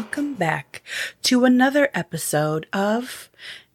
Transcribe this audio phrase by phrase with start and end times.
[0.00, 0.80] welcome back
[1.22, 3.28] to another episode of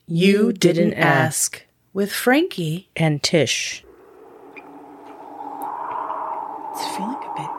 [0.07, 1.63] You, Didn't, Ask
[1.93, 2.89] with Frankie.
[2.95, 3.83] and Tish.
[6.71, 7.51] It's feeling a bit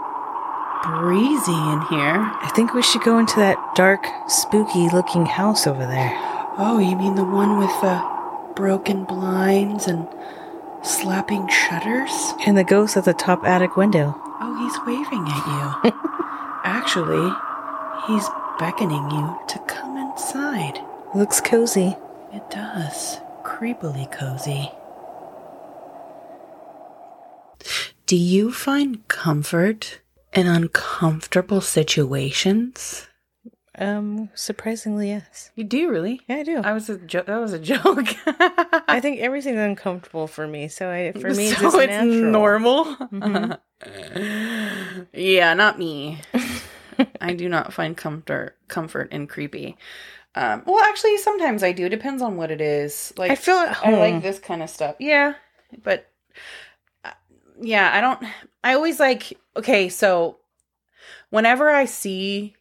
[0.99, 2.19] breezy in here.
[2.19, 6.11] I think we should go into that dark, spooky looking house over there.
[6.59, 8.03] Oh, you mean the one with the
[8.57, 10.09] broken blinds and
[10.83, 12.11] slapping shutters?
[12.45, 14.21] And the ghost at the top attic window.
[14.41, 16.01] Oh, he's waving at you.
[16.65, 17.33] Actually,
[18.09, 18.29] he's
[18.59, 20.81] beckoning you to come inside.
[21.15, 21.97] Looks cozy.
[22.33, 23.19] It does.
[23.45, 24.71] Creepily cozy.
[28.07, 30.01] Do you find comfort
[30.33, 33.09] in uncomfortable situations?
[33.79, 35.51] Um, surprisingly, yes.
[35.55, 36.21] You do really?
[36.29, 36.59] Yeah, I do.
[36.59, 38.07] I was a jo- that was a joke.
[38.89, 42.31] I think everything's uncomfortable for me, so I, for me, it's so just it's natural.
[42.31, 42.85] normal.
[42.97, 43.59] Mhm.
[45.13, 46.21] yeah, not me.
[47.21, 49.77] I do not find comfort comfort in creepy.
[50.35, 51.87] Um, well, actually, sometimes I do.
[51.87, 53.13] It depends on what it is.
[53.17, 53.95] Like I feel at home.
[53.95, 54.97] I like this kind of stuff.
[54.99, 55.35] Yeah,
[55.83, 56.11] but
[57.05, 57.13] uh,
[57.61, 58.23] yeah, I don't.
[58.63, 59.39] I always like.
[59.57, 60.39] Okay, so
[61.31, 62.55] whenever I see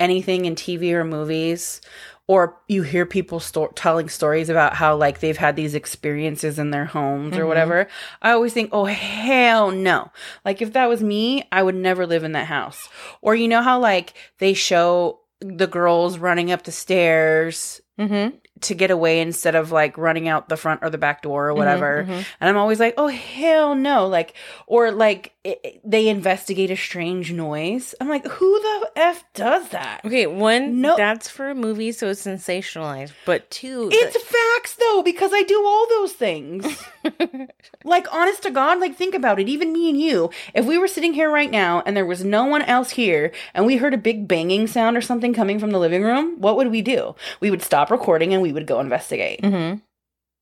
[0.00, 1.80] anything in TV or movies,
[2.28, 6.70] or you hear people sto- telling stories about how like they've had these experiences in
[6.70, 7.48] their homes or Mhm.
[7.48, 7.88] whatever,
[8.22, 10.10] I always think, oh hell no!
[10.44, 12.88] Like if that was me, I would never live in that house.
[13.22, 18.36] Or you know how like they show the girls running up the stairs Mm-hmm.
[18.62, 21.54] To get away instead of like running out the front or the back door or
[21.54, 22.04] whatever.
[22.08, 22.24] mhm.
[22.40, 24.06] And I'm always like, oh, hell no.
[24.06, 24.34] Like,
[24.66, 27.94] or like it, it- they investigate a strange noise.
[28.00, 30.00] I'm like, who the F does that?
[30.04, 30.96] Okay, one, No.
[30.96, 33.12] that's for a movie, so it's sensationalized.
[33.24, 36.66] But two, It's facts though, because I do all those things.
[37.84, 39.48] like, honest to God, like, think about it.
[39.48, 42.44] Even me and you, if we were sitting here right now and there was no
[42.44, 45.78] one else here and we heard a big banging sound or something coming from the
[45.78, 47.14] living room, what would we do?
[47.40, 49.44] We would stop recording and we would go investigate.
[49.44, 49.74] hmm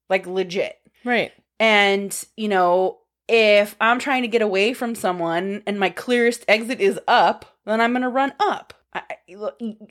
[0.08, 0.78] Like, legit.
[1.04, 1.32] right.
[1.58, 6.80] And, you know, if I'm trying to get away from someone and my clearest exit
[6.80, 8.74] is up, then I'm going to run up.
[8.94, 9.02] I,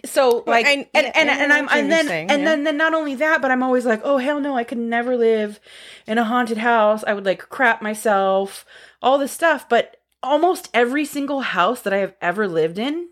[0.06, 2.38] so like and, and, I and I'm and then and yeah.
[2.38, 5.16] then then not only that but I'm always like oh hell no I could never
[5.16, 5.59] live
[6.08, 8.66] in a haunted house I would like crap myself
[9.03, 13.09] all this stuff but almost every single house that I have ever lived in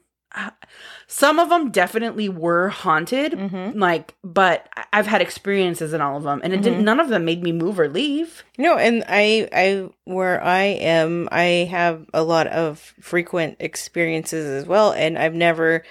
[1.08, 3.78] some of them definitely were haunted Mm-hmm.
[3.80, 6.86] like but I've had experiences in all of them and it didn't Mhm.
[6.86, 11.30] none of them made me move or leave No, and I, I, where I am,
[11.32, 15.84] I have a lot of frequent experiences as well, and I've never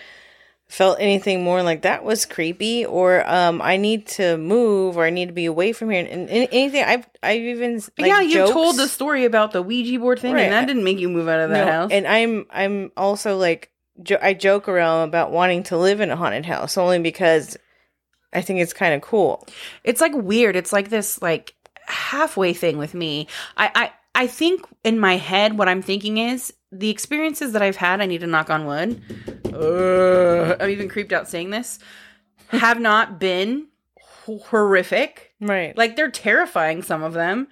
[0.68, 5.10] felt anything more like that was creepy, or um, I need to move, or I
[5.10, 6.82] need to be away from here, and, and anything.
[6.84, 10.34] I've, I've even like, yeah, you jokes- told the story about the Ouija board thing,
[10.34, 10.42] Right.
[10.44, 11.90] and that didn't make you move out of that No, house.
[11.90, 13.70] and I'm, I'm also like,
[14.02, 17.56] jo- I joke around about wanting to live in a haunted house only because
[18.32, 19.46] I think it's kind of cool.
[19.84, 20.56] it's like weird.
[20.56, 21.54] It's like this like
[21.86, 23.26] halfway thing with me.
[23.56, 27.76] I, I I think in my head what I'm thinking is the experiences that I've
[27.76, 28.00] had.
[28.00, 29.02] I need to knock on wood.
[29.52, 31.78] Ugh, I'm even creeped out saying this.
[32.48, 33.68] Have not been
[34.00, 35.32] horrific.
[35.40, 35.76] Right.
[35.76, 37.48] Like they're terrifying, some of them,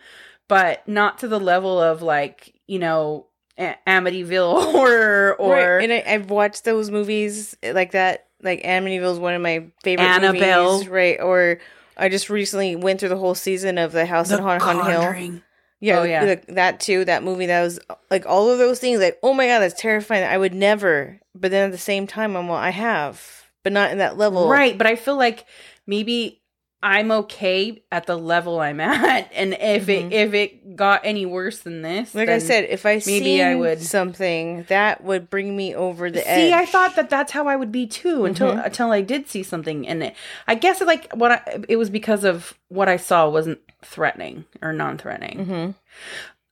[0.48, 3.26] but not to the level of like you know
[3.58, 5.82] A- Amityville horror or right.
[5.84, 8.26] and I, I've watched those movies eh, like that.
[8.42, 10.72] Like Amityville is one of my favorite Annabelle.
[10.74, 11.20] movies, right?
[11.20, 11.58] Or
[11.96, 15.22] I just recently went through the whole season of the House the on Haunted Haunted
[15.22, 15.40] Hill.
[15.82, 16.24] Yeah, Oh, yeah.
[16.24, 17.04] like, that too.
[17.06, 17.78] That movie that was
[18.10, 19.00] like all of those things.
[19.00, 20.24] Like, oh my god, that's terrifying.
[20.24, 21.20] I would never.
[21.34, 23.22] But then at the same time, I'm well, I have,
[23.62, 24.48] but not in that level.
[24.48, 25.44] Right, but I feel like
[25.86, 26.39] maybe
[26.82, 30.06] I'm okay at the level I'm at, and if Mhm.
[30.10, 33.54] it if it got any worse than this, Like I said, if I maybe I
[33.54, 36.48] would- something that would bring me over the see, edge.
[36.48, 38.64] See, I thought that that's how I would be too until Mhm.
[38.64, 40.14] until I did see something, and it,
[40.48, 44.46] I guess it, like what I, it was because of what I saw wasn't threatening
[44.62, 45.46] or non-threatening.
[45.46, 45.74] Mhm.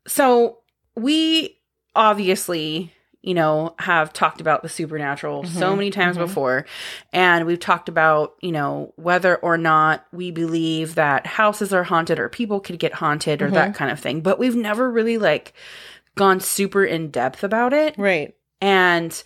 [0.06, 0.58] So
[0.94, 1.56] we
[1.94, 2.92] obviously,
[3.28, 6.20] you know, have talked about the supernatural so Mhm, many times mhm.
[6.20, 6.64] before.
[7.12, 12.18] And we've talked about, you know, whether or not we believe that houses are haunted
[12.18, 14.22] or people could get haunted or that kind of thing.
[14.22, 15.52] But we've never really like
[16.14, 17.94] gone super in depth about it.
[17.98, 18.34] Right.
[18.62, 19.22] And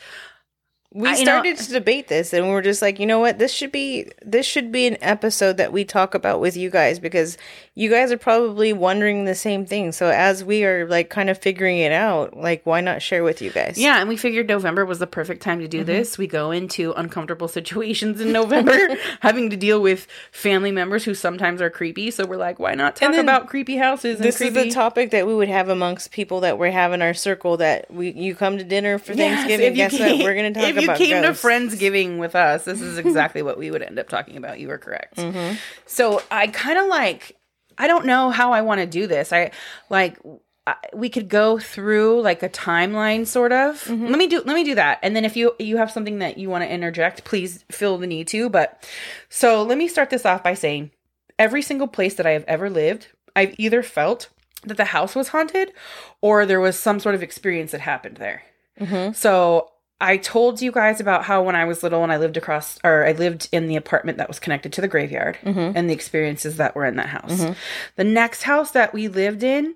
[0.93, 3.19] we I- you know- started to debate this and we we're just like you know
[3.19, 6.71] what this should be this should be an episode that we talk about with you
[6.71, 7.39] guys because
[7.75, 11.39] you guys are probably wondering the same thing so as we are like kind of
[11.39, 14.85] figuring it out like why not share with you guys Yeah, and we figured November
[14.85, 15.87] was the perfect time to do mm-hmm.
[15.87, 16.19] this.
[16.19, 21.61] We go into uncomfortable situations in November, having to deal with family members who sometimes
[21.63, 22.11] are creepy.
[22.11, 24.17] So we're like, why not talk about creepy houses?
[24.17, 26.93] And this creepy- is the topic that we would have amongst people that we have
[26.93, 30.35] in our circle that we you come to dinner for Yes, Thanksgiving guess what we're
[30.35, 31.43] going to talk you you came ghosts.
[31.43, 34.61] to Friendsgiving with us, this is exactly what we would end up talking about.
[34.61, 35.17] You were correct.
[35.17, 35.57] Mm-hmm.
[35.87, 37.37] So I kind of like,
[37.79, 39.33] I don't know how I want to do this.
[39.33, 39.51] I
[39.89, 40.19] like,
[40.67, 43.83] I, we could go through like a timeline, sort of.
[43.85, 44.07] Mm-hmm.
[44.07, 44.43] Let me do.
[44.45, 45.01] Let me do that.
[45.03, 48.07] And then if you you have something that you want to interject, please feel the
[48.07, 48.49] need to.
[48.49, 48.89] But
[49.29, 50.93] so let me start this off by saying,
[51.37, 54.29] every single place that I have ever lived, I've either felt
[54.63, 55.73] that the house was haunted,
[56.21, 58.43] or there was some sort of experience that happened there.
[58.79, 59.17] Mhm.
[59.17, 59.72] So
[60.03, 63.07] I told you guys about how when I was little and I lived across, or
[63.07, 65.73] I lived in the apartment that was connected to the graveyard Mhm.
[65.77, 67.41] and the experiences that were in that house.
[67.41, 67.55] Mhm.
[67.97, 69.75] The next house that we lived in,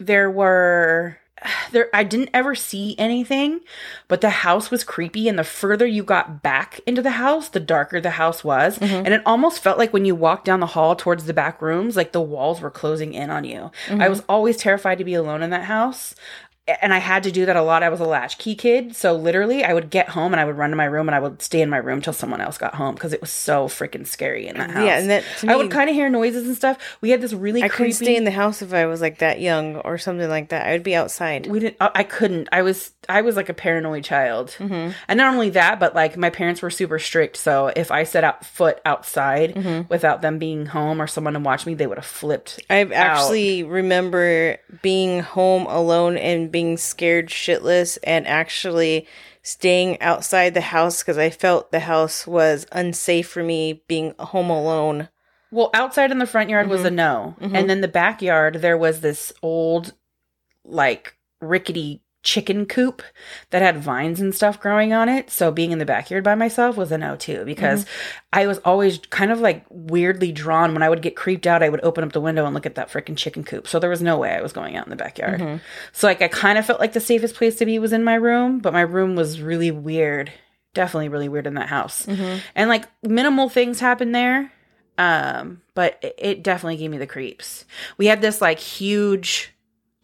[0.00, 1.18] there were.
[1.70, 3.60] There, I didn't ever see anything,
[4.08, 5.28] but the house was creepy.
[5.28, 8.78] And the further you got back into the house, the darker the house was.
[8.80, 9.04] Mhm.
[9.04, 11.94] And it almost felt like when you walked down the hall towards the back rooms,
[11.96, 13.70] like the walls were closing in on you.
[14.00, 16.14] I was always terrified to be alone in that house.
[16.82, 17.82] And I had to do that a lot.
[17.82, 18.94] I was a latchkey kid.
[18.94, 21.20] So literally, I would get home and I would run to my room and I
[21.20, 24.06] would stay in my room till someone else got home because it was so freaking
[24.06, 24.84] scary in that house.
[24.84, 26.78] Yeah, and that to I would kind of hear noises and stuff.
[27.00, 27.92] We had this really I creepy.
[27.92, 30.66] couldn't stay in the house if I was like that young or something like that.
[30.66, 31.46] I would be outside.
[31.46, 31.76] we didn't.
[31.80, 32.48] I couldn't.
[32.52, 32.92] I was.
[33.08, 34.54] I was like a paranoid child.
[34.58, 34.92] Mhm.
[35.08, 37.38] And not only that, but like my parents were super strict.
[37.38, 39.88] So if I set out foot outside Mhm.
[39.88, 42.60] without them being home or someone to watch me, they would have flipped.
[42.68, 49.06] I actually remember being home alone and being scared shitless and actually
[49.42, 54.50] staying outside the house because I felt the house was unsafe for me being home
[54.50, 55.08] alone.
[55.50, 57.34] Well, outside in the front yard was a no.
[57.40, 57.54] Mhm.
[57.54, 59.94] And then the backyard, there was this old,
[60.64, 63.02] like, rickety chicken coop
[63.50, 65.30] that had vines and stuff growing on it.
[65.30, 67.86] So being in the backyard by myself was a no, too, because
[68.34, 70.74] I was always kind of like weirdly drawn.
[70.74, 72.74] When I would get creeped out, I would open up the window and look at
[72.74, 73.66] that freaking chicken coop.
[73.66, 75.40] So there was no way I was going out in the backyard.
[75.40, 75.60] Mhm.
[75.92, 78.16] So, like, I kind of felt like the safest place to be was in my
[78.16, 80.30] room, but my room was really weird.
[80.74, 82.40] Definitely really weird in that house Mhm.
[82.54, 84.52] and like minimal things happened there
[84.98, 87.64] um but it- it definitely gave me the creeps
[87.96, 89.52] we had this like huge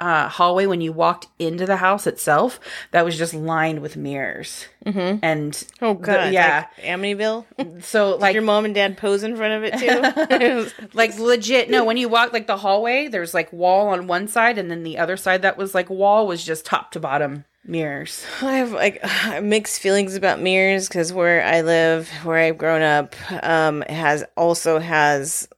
[0.00, 2.58] uh hallway when you walked into the house itself
[2.90, 5.20] that was just lined with mirrors Mhm.
[5.22, 6.66] and Oh The- god, yeah.
[6.76, 7.82] like Amityville.
[7.84, 10.86] so Like like your mom and dad pose in front of it too.
[10.94, 14.58] like legit no when you walk like the hallway there's like wall on one side
[14.58, 18.26] and then the other side that was like wall was just top to bottom mirrors
[18.42, 19.00] I have like
[19.42, 23.14] mixed feelings about mirrors because where I live, where I've grown up,
[23.44, 25.48] um, has also has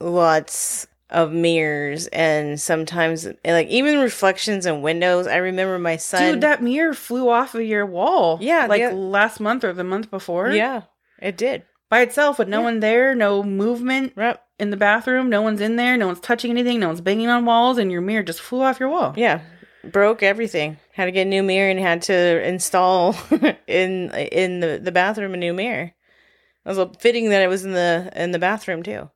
[0.00, 5.26] lots of mirrors and sometimes like even reflections in windows.
[5.26, 6.32] I remember my son.
[6.34, 9.84] dude that mirror flew off of your wall Yeah, like the- last month or the
[9.84, 10.82] month before yeah,
[11.20, 11.62] it did.
[11.90, 12.64] by itself with no Yeah.
[12.64, 14.36] one there, no movement Right.
[14.58, 17.44] in the bathroom, no one's in there, no one's touching anything, no one's banging on
[17.44, 19.14] walls, and your mirror just flew off your wall.
[19.16, 19.40] Yeah,
[19.84, 20.76] broke everything.
[20.94, 23.14] Had to get a new mirror and had to install
[23.68, 25.92] in in the, the bathroom a new mirror.
[26.64, 29.08] It was fitting that it was in the in the bathroom too.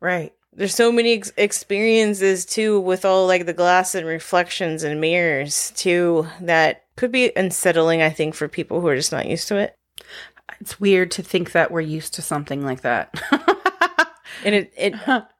[0.00, 0.32] Right.
[0.58, 5.72] There's so many ex- experiences too with all like the glass and reflections and mirrors
[5.76, 9.56] too that could be unsettling i think for people who are just not used to
[9.56, 9.76] it
[10.60, 13.14] It's weird to think that we're used to something like that.
[14.44, 14.94] and it, it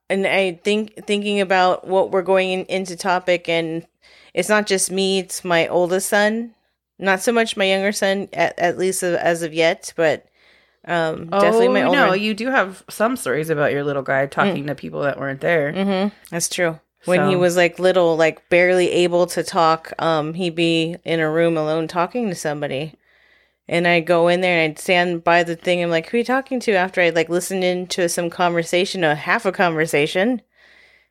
[0.09, 3.87] and i think thinking about what we're going in, into topic and
[4.35, 6.54] it's not just me it's my oldest son
[6.99, 10.26] not so much my younger son at, at least uh, as of yet but
[10.88, 14.66] um definitely my oh, no, you do have some stories about your little guy talking
[14.66, 15.73] to people that weren't there.
[15.73, 16.14] Mm-hmm.
[16.30, 16.80] That's true.
[17.04, 21.30] When he was like little, like barely able to talk, um, he'd be in a
[21.30, 22.95] room alone talking to somebody.
[23.68, 26.18] And I'd go in there and I'd stand by the thing I'm like, who are
[26.18, 26.73] you talking to?
[26.73, 30.42] After I'd like listened into some conversation, a half a conversation.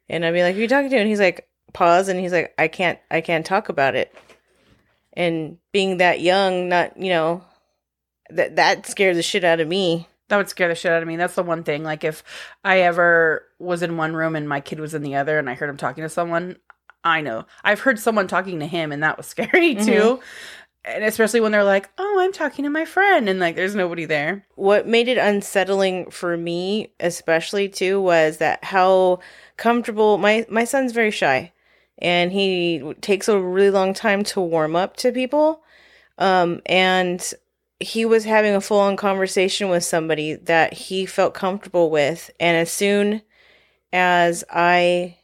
[0.10, 0.98] And I'd be like, who are you talking to?
[0.98, 4.13] And he's like, pause and he's like, I can't I can't talk about it.
[5.13, 7.43] And being that young, not you know,
[8.29, 10.07] that that scared the shit out of me.
[10.29, 11.15] That would scare the shit out of me.
[11.15, 11.84] That's the one thing.
[11.84, 12.24] Like if
[12.63, 15.53] I ever was in one room and my kid was in the other and I
[15.53, 16.57] heard him talking to someone,
[17.03, 17.46] I know.
[17.63, 20.19] I've heard someone talking to him and that was scary too.
[20.84, 24.05] And especially when they're like, "Oh, I'm talking to my friend," and like, there's nobody
[24.05, 24.46] there.
[24.55, 29.19] what made it unsettling for me especially too was that how
[29.57, 31.51] comfortable my my son's very shy
[32.00, 35.62] and he takes a really long time to warm up to people
[36.19, 37.34] um and
[37.79, 42.57] he was having a full on conversation with somebody that he felt comfortable with and
[42.57, 43.22] as soon
[43.93, 45.15] as i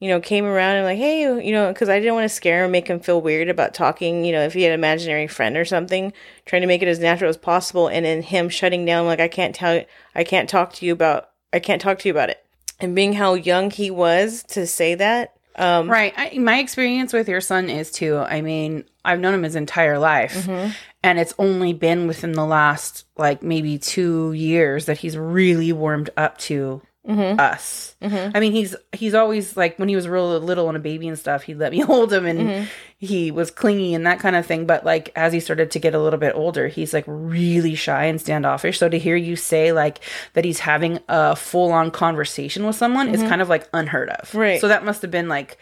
[0.00, 2.64] you know came around and like hey you know because i didn't want to scare
[2.64, 5.56] him make him feel weird about talking you know if he had an imaginary friend
[5.56, 6.12] or something
[6.44, 9.28] trying to make it as natural as possible and then him shutting down like i
[9.28, 9.82] can't tell
[10.14, 12.44] i can't talk to you about i can't talk to you about it
[12.80, 16.12] and being how young he was to say that um Right.
[16.16, 18.18] I, my experience with your son is too.
[18.18, 20.74] I mean, I've known him his entire life, mhm.
[21.06, 26.10] And it's only been within the last like maybe two years that he's really warmed
[26.16, 27.38] up to mm-hmm.
[27.38, 27.94] us.
[28.02, 28.36] Mm-hmm.
[28.36, 31.16] I mean, he's he's always like when he was real little and a baby and
[31.16, 32.64] stuff, he'd let me hold him and mm-hmm.
[32.98, 34.66] he was clingy and that kind of thing.
[34.66, 38.06] But like as he started to get a little bit older, he's like really shy
[38.06, 38.76] and standoffish.
[38.76, 40.00] So to hear you say like
[40.32, 44.34] that he's having a full on conversation with someone is kind of like unheard of.
[44.34, 44.60] Right.
[44.60, 45.56] So that must have been like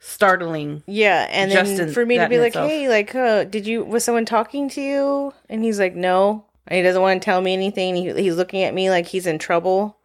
[0.00, 0.82] startling.
[0.86, 2.68] Yeah, and then for me to be like, itself.
[2.68, 6.76] "Hey, like, uh, did you was someone talking to you?" And he's like, "No." And
[6.76, 7.94] he doesn't want to tell me anything.
[7.94, 9.98] He, he's looking at me like he's in trouble,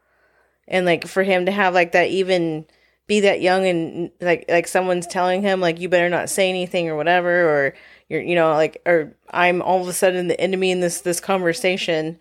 [0.68, 2.66] and like for him to have like that, even
[3.08, 6.90] be that young and like like someone's telling him like you better not say anything
[6.90, 7.74] or whatever, or
[8.10, 11.20] you're you know like or I'm all of a sudden the enemy in this this
[11.20, 12.20] conversation.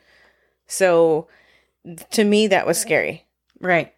[0.66, 1.28] So
[2.10, 3.26] to me, that was scary.
[3.60, 3.92] Right.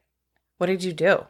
[0.58, 1.26] What did you do?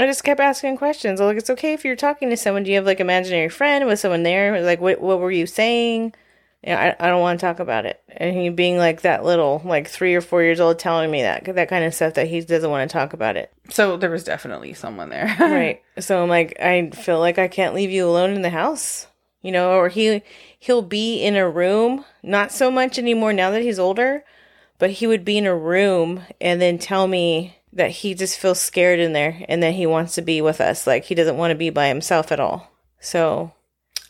[0.00, 1.20] I just kept asking questions.
[1.20, 2.62] Like, it's okay if you're talking to someone.
[2.62, 3.86] Do you have like imaginary friend?
[3.86, 4.62] Was someone there?
[4.62, 6.14] Like, what what were you saying?
[6.62, 8.02] Yeah, I, I don't want to talk about it.
[8.08, 11.44] And he being like that little, like three or four years old, telling me that
[11.44, 13.50] that kind of stuff that he doesn't want to talk about it.
[13.70, 15.34] So there was definitely someone there.
[15.40, 15.82] right.
[15.98, 19.06] So I'm like, I feel like I can't leave you alone in the house,
[19.40, 19.72] you know.
[19.72, 20.22] Or he
[20.58, 24.22] he'll be in a room, not so much anymore now that he's older,
[24.78, 28.60] but he would be in a room and then tell me that he just feels
[28.60, 31.50] scared in there and that he wants to be with us, like he doesn't want
[31.52, 32.70] to be by himself at all.
[33.00, 33.52] So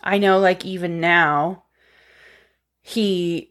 [0.02, 1.64] I know, like, even now,
[2.82, 3.50] he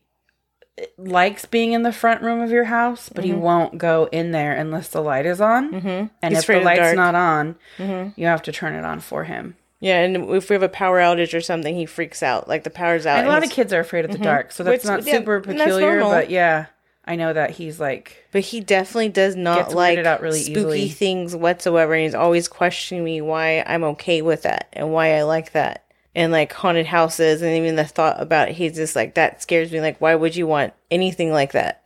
[0.98, 4.54] likes being in the front room of your house, but he won't go in there
[4.54, 5.72] unless the light is on.
[5.74, 6.06] mm-hmm.
[6.22, 6.96] And He's if the light's dark.
[6.96, 8.20] not on, Mm-hmm.
[8.20, 9.56] you have to turn it on for him.
[9.82, 12.48] yeah, and if we have a power outage or something, he freaks out.
[12.48, 13.20] Like the power's out.
[13.20, 14.96] And a lot of kids are afraid of the dark, so that's Mm-hmm.
[14.96, 16.00] Which- not yeah, super peculiar.
[16.02, 16.68] But yeah,
[17.10, 20.90] I know that he's like, But he definitely does not like really spooky easily.
[20.90, 21.94] things whatsoever.
[21.94, 25.86] And he's always questioning me why I'm okay with that and why I like that.
[26.14, 29.72] And like haunted houses and even the thought about it, he's just like, that scares
[29.72, 29.82] me.
[29.82, 31.84] Like, why would you want anything like that?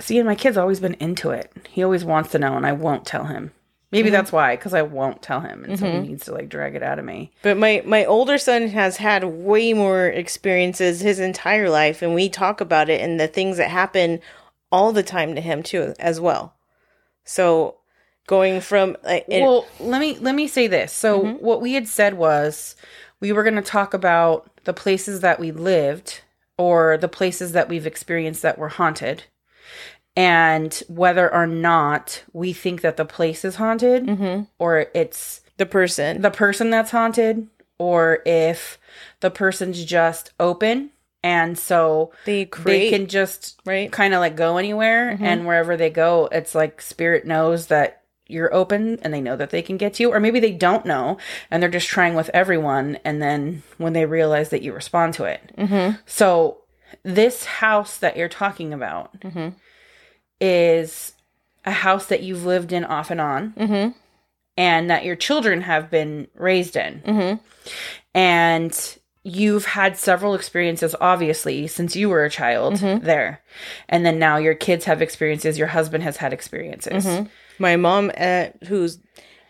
[0.00, 1.50] see, and my kid's always been into it.
[1.70, 3.52] He always wants to know, and I won't tell him.
[3.96, 4.14] Maybe Mm-hmm.
[4.14, 6.02] that's why, because I won't tell him, and so he mm-hmm.
[6.02, 7.32] needs to like drag it out of me.
[7.42, 12.02] But my, my older son has had way more experiences his entire life.
[12.02, 14.20] And we talk about it and the things that happen
[14.70, 16.54] all the time to him too, as well.
[17.24, 17.76] So
[18.26, 21.44] going from like, it- well let me let me say this so mm-hmm.
[21.44, 22.74] what we had said was
[23.20, 26.20] we were going to talk about the places that we lived
[26.58, 29.24] or the places that we've experienced that were haunted
[30.16, 36.22] and whether or not we think that the place is haunted or it's the person,
[36.22, 37.46] the person that's haunted
[37.78, 38.78] or if
[39.20, 40.90] the person's just open
[41.22, 43.90] and so they create, they can just right?
[43.92, 48.52] kind of like go anywhere and wherever they go it's like spirit knows that you're
[48.54, 51.16] open and they know that they can get you or maybe they don't know
[51.50, 55.24] and they're just trying with everyone and then when they realize that you respond to
[55.24, 55.96] it Mm-hmm.
[56.06, 56.58] so
[57.02, 59.48] this house that you're talking about Mm-hmm.
[60.40, 61.12] Is
[61.64, 63.90] a house that you've lived in off and on Mm-hmm.
[64.56, 67.36] and that your children have been raised in Mm-hmm.
[68.14, 73.04] and you've had several experiences obviously since you were a child Mm-hmm.
[73.04, 73.42] there
[73.88, 77.26] and then now your kids have experiences your husband has had experiences Mm-hmm.
[77.58, 78.98] My mom, uh, who's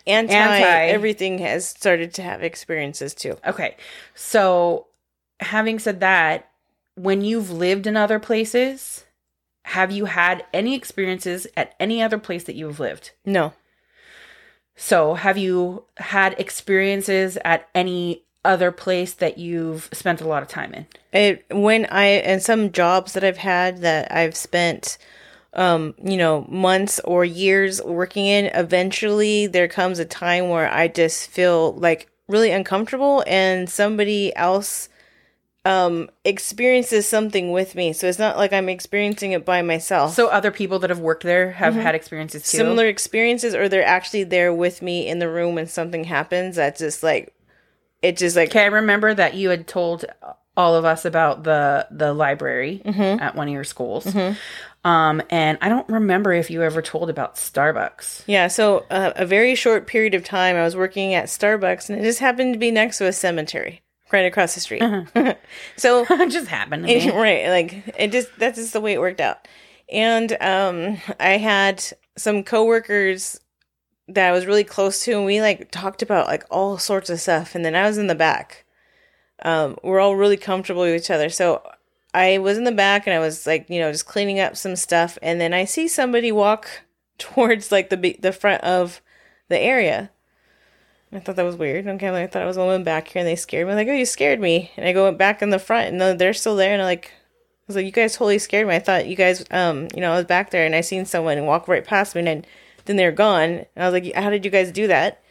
[0.06, 0.64] anti, Anti.
[0.92, 3.36] everything, has started to have experiences too.
[3.46, 3.76] okay
[4.14, 4.86] so
[5.40, 6.48] having said that
[6.94, 9.04] when you've lived in other places
[9.70, 13.52] have you had any experiences at any other place that you've lived No,
[14.76, 20.48] so have you had experiences at any other place that you've spent a lot of
[20.48, 24.98] time in it when I and some jobs that I've had that I've spent,
[25.54, 28.46] um, you know, months or years working in.
[28.46, 34.88] Eventually, there comes a time where I just feel like really uncomfortable, and somebody else
[35.66, 40.28] um experiences something with me so it's not like i'm experiencing it by myself so
[40.28, 42.64] other people that have worked there have had experiences too Mm-hmm.
[42.66, 46.78] similar experiences or they're actually there with me in the room when something happens that's
[46.80, 47.34] just like
[48.02, 50.04] it just like Okay, I remember that you had told
[50.56, 53.20] all of us about the the library Mm-hmm.
[53.20, 54.06] at one of your schools.
[54.84, 58.22] Um, and I don't remember if you ever told about Starbucks.
[58.26, 61.98] yeah so uh, a very short period of time i was working at starbucks and
[61.98, 63.80] it just happened to be next to a cemetery
[64.12, 64.82] right across the street.
[65.76, 67.10] So it just happened to me.
[67.10, 69.46] right like it just that's just the way it worked out.
[69.90, 71.84] And um i had
[72.16, 73.40] some coworkers
[74.08, 77.20] that i was really close to and we like talked about like all sorts of
[77.20, 78.64] stuff and then i was in the back.
[79.42, 81.28] Um we're all really comfortable with each other.
[81.28, 81.62] So
[82.14, 84.74] i was in the back and i was like you know just cleaning up some
[84.76, 86.68] stuff and then i see somebody walk
[87.18, 89.02] towards like the the front of
[89.48, 90.10] the area
[91.12, 91.86] I thought that was weird.
[91.86, 93.72] Okay, I thought it was woman back here, and they scared me.
[93.72, 94.72] I'm like, oh, you scared me.
[94.76, 96.72] And I go back in the front, and they're still there.
[96.72, 98.74] And I'm like, I was like, you guys totally scared me.
[98.74, 101.46] I thought you guys, um, you know, I was back there, and I seen someone
[101.46, 102.46] walk right past me, and
[102.84, 103.50] then, they're gone.
[103.50, 105.22] And I was like, how did you guys do that?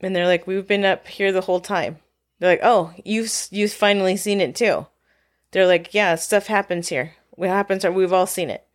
[0.00, 1.98] And they're like, we've been up here the whole time.
[2.38, 4.86] They're like, oh, you've you've finally seen it too.
[5.50, 7.14] They're like, yeah, stuff happens here.
[7.30, 7.84] What happens?
[7.84, 8.66] We've all seen it.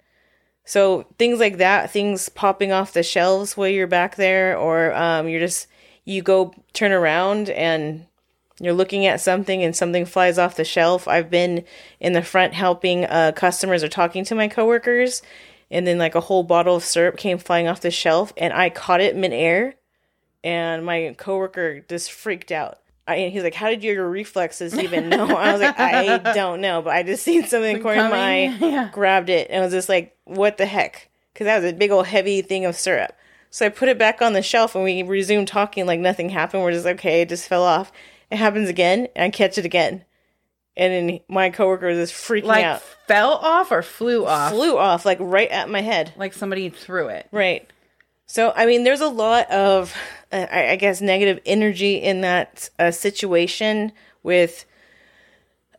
[0.66, 5.28] So things like that, things popping off the shelves while you're back there, or um,
[5.28, 5.68] you're just
[6.06, 8.06] you go turn around and
[8.60, 11.08] you're looking at something and something flies off the shelf.
[11.08, 11.66] I've been
[12.00, 15.22] in the front helping uh, customers or talking to my coworkers,
[15.72, 18.70] and then like a whole bottle of syrup came flying off the shelf, and I
[18.70, 19.76] caught it midair,
[20.44, 22.80] and my coworker just freaked out.
[23.08, 26.62] I, and he's like, "How did your reflexes even know?" I was like, "I don't
[26.62, 28.90] know, but I just seen something in the corner of my eye, Yeah.
[28.94, 32.06] grabbed it, and was just like, what the heck?" Because that was a big old
[32.08, 33.14] heavy thing of syrup.
[33.54, 36.64] So I put it back on the shelf, and we resumed talking like nothing happened.
[36.64, 37.92] We're just okay, it just fell off.
[38.32, 40.04] It happens again, and I catch it again,
[40.76, 44.52] and then my coworker is just freaking Like out, fell off or flew off?
[44.52, 46.14] flew off like right at my head.
[46.18, 47.28] Like somebody threw it.
[47.32, 47.70] Right.
[48.26, 49.96] So, I mean, there's a lot of,
[50.32, 53.92] uh, I, I guess, negative energy in that uh, situation
[54.24, 54.66] with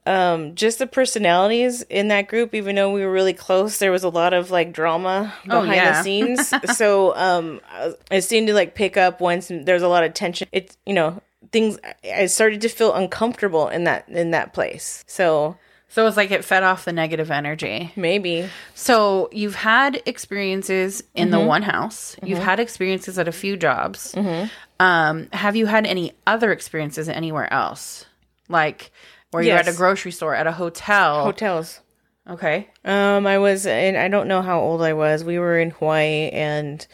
[0.06, 2.54] um, just the personalities in that group.
[2.54, 5.74] Even though we were really close, there was a lot of like drama Oh, behind
[5.76, 5.92] yeah.
[5.98, 6.52] the scenes.
[6.76, 10.48] so, um, I- I seemed to like pick up once there's a lot of tension.
[10.52, 11.20] It's you know
[11.52, 11.78] things.
[12.04, 15.04] I started to feel uncomfortable in that in that place.
[15.06, 15.56] So
[15.88, 17.92] So it's like it fed off the negative energy.
[17.96, 21.38] maybe So you've had experiences in Mm-hmm.
[21.40, 22.16] the one house.
[22.22, 24.12] You've had experiences at a few jobs.
[24.14, 24.48] Mm-hmm.
[24.80, 28.06] Um, have you had any other experiences anywhere else?
[28.48, 28.90] Like
[29.34, 31.24] where you're at a grocery store, at a hotel.
[31.24, 31.80] hotels.
[32.28, 32.70] okay.
[32.84, 35.24] Um, I was, and I don't know how old I was.
[35.24, 36.86] We were in Hawaii, and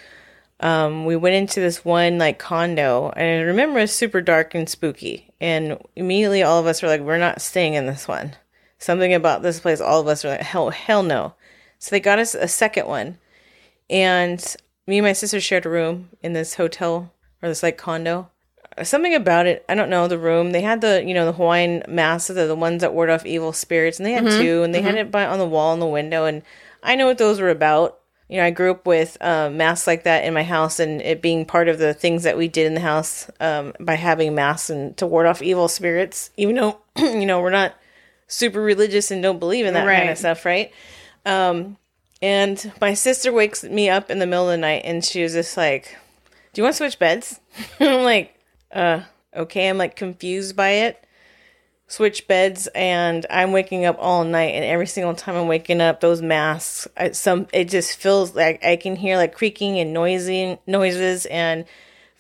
[0.61, 4.55] um, we went into this one like condo, and I remember it was super dark
[4.55, 5.31] and spooky.
[5.41, 8.35] And immediately, all of us were like, "We're not staying in this one."
[8.79, 11.35] Something about this place, all of us were like, "Hell, hell no!"
[11.79, 13.19] So they got us a second one,
[13.89, 17.13] and me and my sister shared a room in this hotel
[17.43, 18.30] or this like condo.
[18.83, 20.07] Something about it, I don't know.
[20.09, 23.11] The room they had the you know the Hawaiian masks, the, the ones that ward
[23.11, 25.75] off evil spirits, and they had two, and they had it by on the wall
[25.75, 26.43] in the window, and
[26.83, 27.99] I know what those were about.
[28.29, 31.21] You know, I grew up with uh, masks like that in my house, and it
[31.21, 34.71] being part of the things that we did in the house um, by having masks
[34.71, 36.31] and to ward off evil spirits.
[36.37, 37.75] Even though you know we're not
[38.29, 40.73] super religious and don't believe in that kind of stuff, right?
[41.27, 41.77] Um,
[42.23, 45.33] and my sister wakes me up in the middle of the night, and she was
[45.33, 45.97] just like,
[46.53, 47.41] "Do you want to switch beds?"
[47.81, 48.40] I'm like,
[48.73, 49.03] "Uh,
[49.35, 51.05] okay." I'm like confused by it.
[51.89, 56.01] Switch beds, and I'm waking up all night, and every single time I'm waking up,
[56.01, 60.59] those masks, I, some it just feels like I can hear like creaking and noisy
[60.69, 61.65] noises, and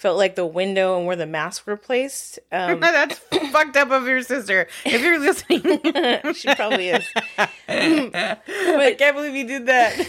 [0.01, 2.39] felt like the window and where the masks were placed.
[2.51, 3.19] Um, That's
[3.53, 4.67] fucked up of your sister.
[4.87, 5.61] If you're listening,
[6.35, 7.07] she probably is.
[7.37, 10.09] but, I can't believe you did that.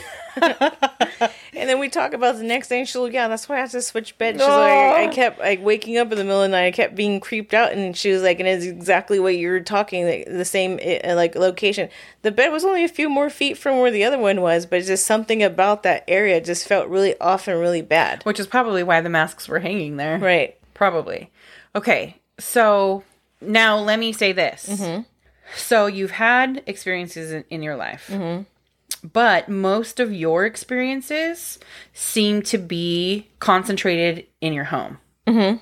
[1.54, 2.86] And then we talk about the next thing.
[2.86, 5.62] She's like, "Yeah, that's why I had to switch beds." She's like, "I kept like
[5.62, 6.67] waking up in the middle of the night.
[6.67, 9.60] I kept being creeped out." And she was like, "And it's exactly what you were
[9.60, 11.89] talking, like, the same uh, like location.
[12.21, 14.84] The bed was only a few more feet from where the other one was, but
[14.84, 18.84] just something about that area just felt really off and really bad." Which is probably
[18.84, 20.19] why the masks were hanging there.
[20.19, 20.57] Right.
[20.73, 21.29] Probably.
[21.75, 22.17] Okay.
[22.39, 23.03] So
[23.41, 24.67] now let me say this.
[24.67, 25.01] Mm-hmm.
[25.55, 28.09] So you've had experiences in, in your life,
[29.03, 31.59] but most of your experiences
[31.93, 34.99] seem to be concentrated in your home.
[35.27, 35.57] Mm-hmm.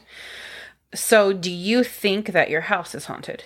[0.94, 3.46] So do you think that your house is haunted?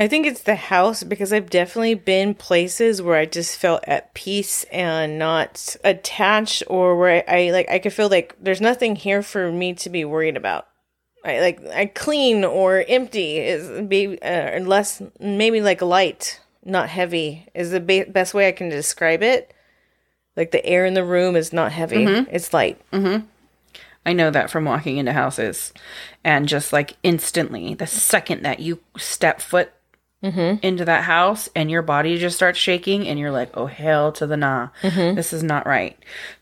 [0.00, 4.14] I think it's the house because I've definitely been places where I just felt at
[4.14, 8.96] peace and not attached, or where I, I like I could feel like there's nothing
[8.96, 10.66] here for me to be worried about.
[11.22, 17.46] I like I clean or empty is be uh, less maybe like light, not heavy
[17.54, 19.52] is the ba- best way I can describe it.
[20.34, 22.80] Like the air in the room is not heavy; it's light.
[24.06, 25.74] I know that from walking into houses
[26.24, 29.74] and just like instantly, the second that you step foot
[30.22, 30.62] Mm-hmm.
[30.62, 34.26] into that house and your body just starts shaking and you're like, oh, hell to
[34.26, 34.68] the nah.
[34.82, 35.14] Mm-hmm.
[35.14, 35.98] This is not right.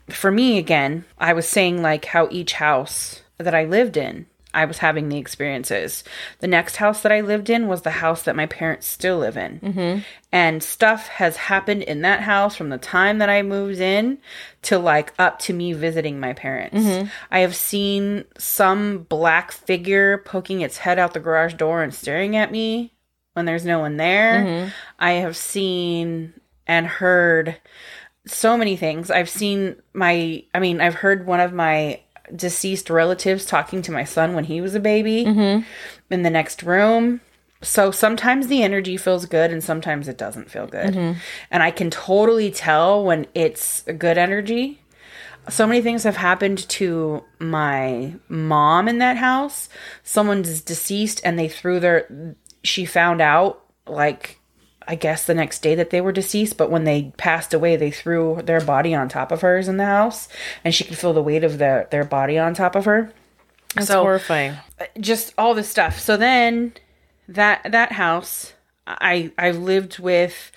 [0.09, 4.65] For me, again, I was saying like how each house that I lived in, I
[4.65, 6.03] was having the experiences.
[6.41, 9.37] The next house that I lived in was the house that my parents still live
[9.37, 9.61] in.
[9.61, 10.01] Mm-hmm.
[10.33, 14.19] And stuff has happened in that house from the time that I moved in
[14.63, 16.77] to like up to me visiting my parents.
[17.31, 22.35] I have seen some black figure poking its head out the garage door and staring
[22.35, 22.93] at me
[23.39, 24.45] when there's no one there.
[24.45, 24.69] Mm-hmm.
[24.99, 26.35] I have seen
[26.67, 27.57] and heard
[28.27, 29.11] so many things.
[29.11, 32.01] I've seen my, I mean, I've heard one of my
[32.35, 35.65] deceased relatives talking to my son when he was a baby mm-hmm.
[36.11, 37.21] in the next room.
[37.63, 40.95] So sometimes the energy feels good and sometimes it doesn't feel good.
[40.95, 41.19] Mm-hmm.
[41.51, 44.81] And I can totally tell when it's a good energy.
[45.49, 49.69] So many things have happened to my mom in that house.
[50.03, 54.39] Someone's deceased and they threw their she found out like
[54.87, 57.91] I guess the next day that they were deceased, but when they passed away, they
[57.91, 60.29] threw their body on top of hers in the house,
[60.65, 63.13] and she could feel the weight of their their body on top of her.
[63.75, 64.57] That's so horrifying.
[64.99, 66.01] just all this stuff.
[66.01, 66.73] So then
[67.29, 68.55] that that house,
[68.87, 70.53] I I've lived with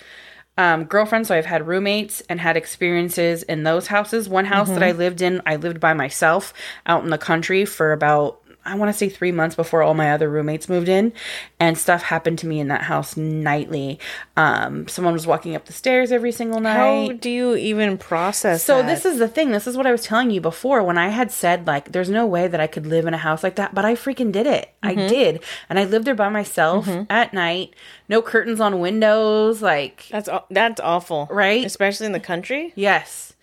[0.58, 1.28] um, girlfriends.
[1.28, 4.30] So I've had roommates and had experiences in those houses.
[4.30, 6.54] One house that I lived in, I lived by myself
[6.86, 10.12] out in the country for about I want to say three months before all my
[10.12, 11.14] other roommates moved in,
[11.60, 14.00] and stuff happened to me in that house nightly.
[14.38, 16.76] Um, someone was walking up the stairs every single night.
[17.08, 18.88] How do you even process So that?
[18.88, 19.52] this is the thing.
[19.52, 22.26] This is what I was telling you before when I had said like there's no
[22.28, 24.72] way that I could live in a house like that, but I freaking did it.
[24.84, 25.44] I did.
[25.70, 27.76] And I lived there by myself at night.
[28.10, 31.66] No curtains on windows, like That's that's awful, Right?
[31.66, 32.74] Especially in the country.
[32.76, 33.34] yes.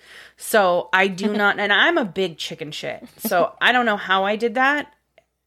[0.40, 3.04] So I do not and I'm a big chicken shit.
[3.18, 4.92] So I don't know how I did that.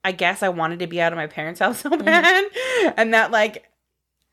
[0.04, 2.46] I guess I wanted to be out of my parents' house so bad.
[2.98, 3.68] And that like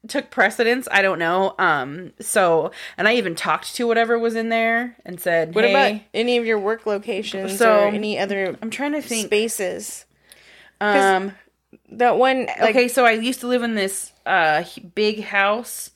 [0.07, 0.89] took precedence.
[0.91, 1.55] I don't know.
[1.59, 5.71] Um so and I even talked to whatever was in there and said, What hey,
[5.93, 9.27] about any of your work locations So, or any other I'm trying to think.
[9.27, 10.07] spaces?
[10.81, 11.33] Um
[11.91, 15.91] That one, like, okay, so I used to live in this uh big house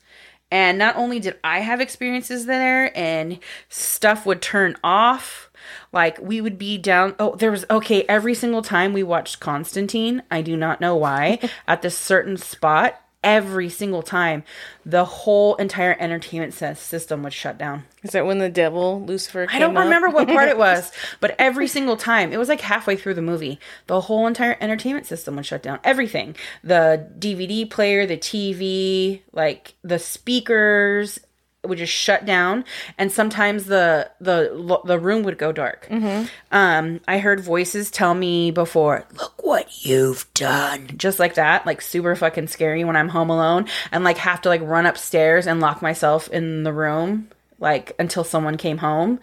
[0.51, 5.49] and not only did I have experiences there and stuff would turn off
[5.91, 10.23] like we would be down oh there was okay every single time we watched Constantine
[10.29, 14.43] I do not know why at this certain spot every single time
[14.85, 19.47] the whole entire entertainment system would shut down is that when the devil Lucifer?
[19.49, 19.85] I don't up?
[19.85, 23.21] remember what part it was, but every single time, it was like halfway through the
[23.21, 25.79] movie, the whole entire entertainment system would shut down.
[25.85, 26.35] Everything.
[26.63, 31.19] The DVD player, the TV, like the speakers
[31.65, 32.65] would just shut down
[32.97, 35.87] and sometimes the the the room would go dark.
[36.51, 41.81] Um I heard voices tell me before, "Look what you've done." Just like that, like
[41.81, 45.59] super fucking scary when I'm home alone and like have to like run upstairs and
[45.61, 47.29] lock myself in the room
[47.63, 49.19] like until someone came home.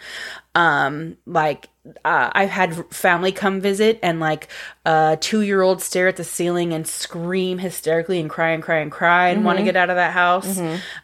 [0.56, 1.68] Um like
[2.04, 4.48] uh, i've had family come visit and like
[4.84, 9.28] a two-year-old stare at the ceiling and scream hysterically and cry and cry and cry
[9.28, 10.58] and want to get out of that house.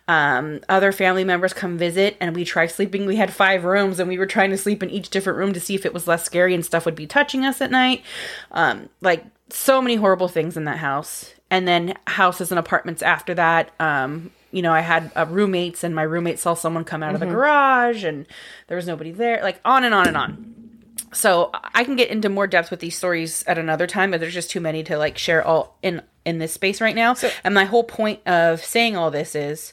[0.08, 3.06] Um other family members come visit and we try sleeping.
[3.06, 5.60] We had five rooms and we were trying to sleep in each different room to
[5.60, 8.02] see if it was less scary and stuff would be touching us at night.
[8.50, 11.32] Um like so many horrible things in that house.
[11.50, 15.94] And then houses and apartments after that um you know i had uh, roommates and
[15.94, 18.26] my roommate saw someone come out of the garage and
[18.68, 20.52] there was nobody there like on and on and on.
[21.12, 24.34] So i can get into more depth with these stories at another time but there's
[24.34, 27.14] just too many to like share all in in this space right now.
[27.44, 29.72] And my whole point of saying all this is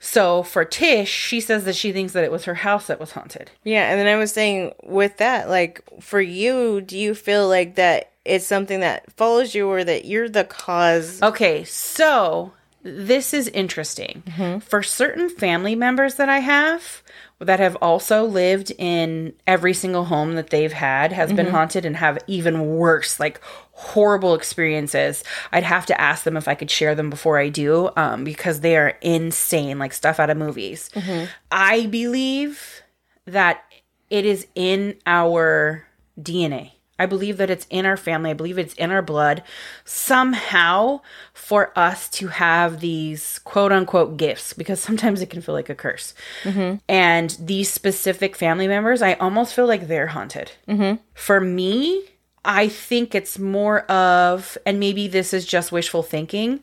[0.00, 3.12] so for tish she says that she thinks that it was her house that was
[3.12, 3.50] haunted.
[3.62, 7.76] Yeah, and then I was saying with that, like for you, do you feel like
[7.76, 11.22] that it's something that follows you, or that you're the cause?
[11.22, 12.52] Okay, so
[12.84, 14.22] this is interesting.
[14.26, 14.58] Mm-hmm.
[14.58, 17.02] For certain family members that I have
[17.40, 21.54] that have also lived in every single home that they've had has been mm-hmm.
[21.54, 23.40] haunted and have even worse, like
[23.72, 25.24] horrible experiences.
[25.50, 28.60] I'd have to ask them if I could share them before I do, um, because
[28.60, 30.90] they are insane, like stuff out of movies.
[30.94, 31.24] Mm-hmm.
[31.50, 32.82] I believe
[33.26, 33.64] that
[34.10, 35.86] it is in our
[36.20, 36.73] DNA.
[37.04, 38.30] I believe that it's in our family.
[38.30, 39.42] I believe it's in our blood
[39.84, 41.02] somehow
[41.34, 45.74] for us to have these quote unquote gifts because sometimes it can feel like a
[45.74, 46.14] curse.
[46.44, 46.76] Mm-hmm.
[46.88, 50.52] And these specific family members, I almost feel like they're haunted.
[50.66, 51.02] Mm-hmm.
[51.12, 52.04] For me,
[52.42, 56.60] I think it's more of, and maybe this is just wishful thinking,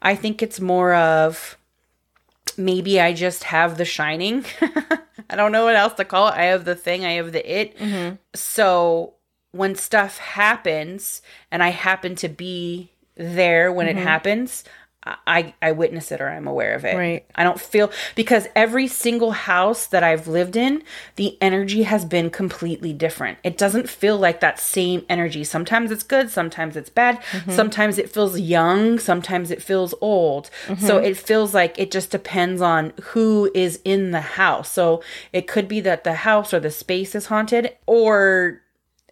[0.00, 1.58] I think it's more of
[2.56, 4.46] maybe I just have the shining.
[5.30, 6.34] I don't know what else to call it.
[6.34, 7.76] I have the thing, I have the it.
[7.78, 8.16] Mm-hmm.
[8.34, 9.14] So
[9.54, 14.04] when stuff happens and I happen to be there when it mm-hmm.
[14.04, 14.64] happens,
[15.26, 16.96] I I witness it or I'm aware of it.
[16.96, 17.26] Right.
[17.34, 20.82] I don't feel because every single house that I've lived in,
[21.16, 23.38] the energy has been completely different.
[23.44, 25.44] It doesn't feel like that same energy.
[25.44, 27.20] Sometimes it's good, sometimes it's bad.
[27.32, 27.52] Mm-hmm.
[27.52, 30.48] Sometimes it feels young, sometimes it feels old.
[30.66, 31.04] So mm-hmm.
[31.04, 34.70] it feels like it just depends on who is in the house.
[34.70, 38.62] So it could be that the house or the space is haunted or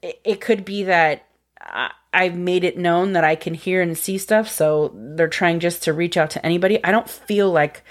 [0.03, 1.27] it, it could be that
[1.61, 5.61] I, I've made it known that I can hear and see stuff, so they're trying
[5.61, 6.83] just to reach out to anybody.
[6.85, 7.83] I don't feel like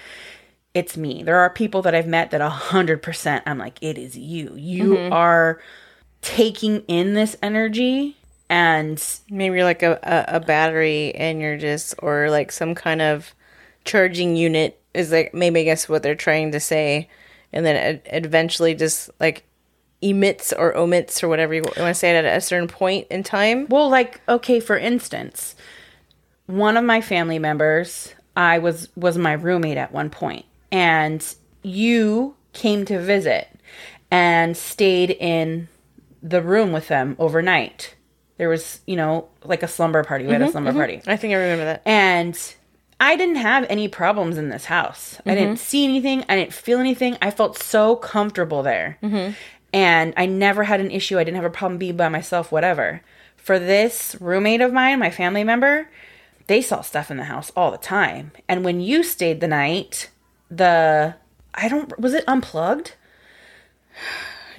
[0.74, 1.24] it's me.
[1.24, 4.54] There are people that I've met that a hundred percent I'm like, it is you.
[4.56, 5.14] You mm-hmm.
[5.14, 5.62] are
[6.22, 8.16] taking in this energy
[8.50, 13.02] and Maybe you're like a, a, a battery and you're just, or like some kind
[13.02, 13.34] of
[13.86, 17.10] charging unit is like, maybe I guess what they're trying to say.
[17.54, 19.46] And then it eventually just like
[20.02, 23.24] emits or omits or whatever you want to say it at a certain point in
[23.24, 23.68] time.
[23.70, 25.56] Well, like okay, for instance,
[26.48, 31.24] one of my family members, I was was my roommate at one point, and
[31.64, 33.48] you came to visit
[34.10, 35.68] and stayed in
[36.22, 37.96] the room with them overnight.
[38.38, 40.26] There was, you know, like a slumber party.
[40.26, 40.80] We had a mm-hmm, slumber mm-hmm.
[40.80, 41.02] party.
[41.08, 41.82] I think I remember that.
[41.86, 42.38] And
[43.00, 45.20] I didn't have any problems in this house.
[45.26, 45.56] I didn't mm-hmm.
[45.58, 46.26] see anything.
[46.28, 47.18] I didn't feel anything.
[47.22, 48.98] I felt so comfortable there.
[49.74, 51.18] And I never had an issue.
[51.18, 53.02] I didn't have a problem being by myself, whatever.
[53.38, 55.90] For this roommate of mine, my family member,
[56.48, 58.32] they saw stuff in the house all the time.
[58.48, 60.10] And when you stayed the night,
[60.50, 61.16] the
[61.54, 62.96] I don't was it unplugged?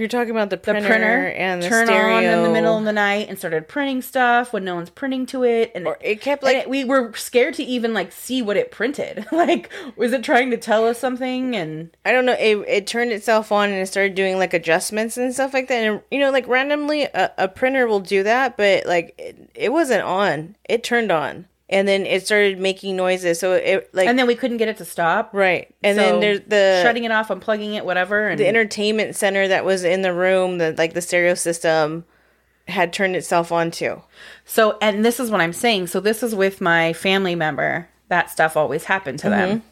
[0.03, 2.17] You're talking about the The printer, printer and the turned stereo.
[2.17, 5.27] on in the middle of the night and started printing stuff when no one's printing
[5.27, 8.43] to it, and Or it kept like it- we were scared to even like see
[8.43, 9.27] what it printed.
[9.33, 11.55] like, was it trying to tell us something?
[11.55, 12.33] And I don't know.
[12.37, 15.85] It it turned itself on and it started doing like adjustments and stuff like that.
[15.85, 19.73] And you know, like randomly, a, a printer will do that, but like it, it
[19.73, 20.57] wasn't on.
[20.69, 23.41] It turned on, and then it started making noises.
[23.41, 25.31] So it like and then we couldn't get it to stop.
[25.33, 28.29] right, and So, then there's the shutting it off, unplugging it, whatever.
[28.29, 32.05] And the entertainment center that was in the room, the like the stereo system
[32.69, 34.03] had turned itself on too.
[34.45, 35.89] so, and this is what I'm saying.
[35.89, 37.89] So this is with my family member.
[38.09, 39.67] That stuff always happened to them, Mm-hmm.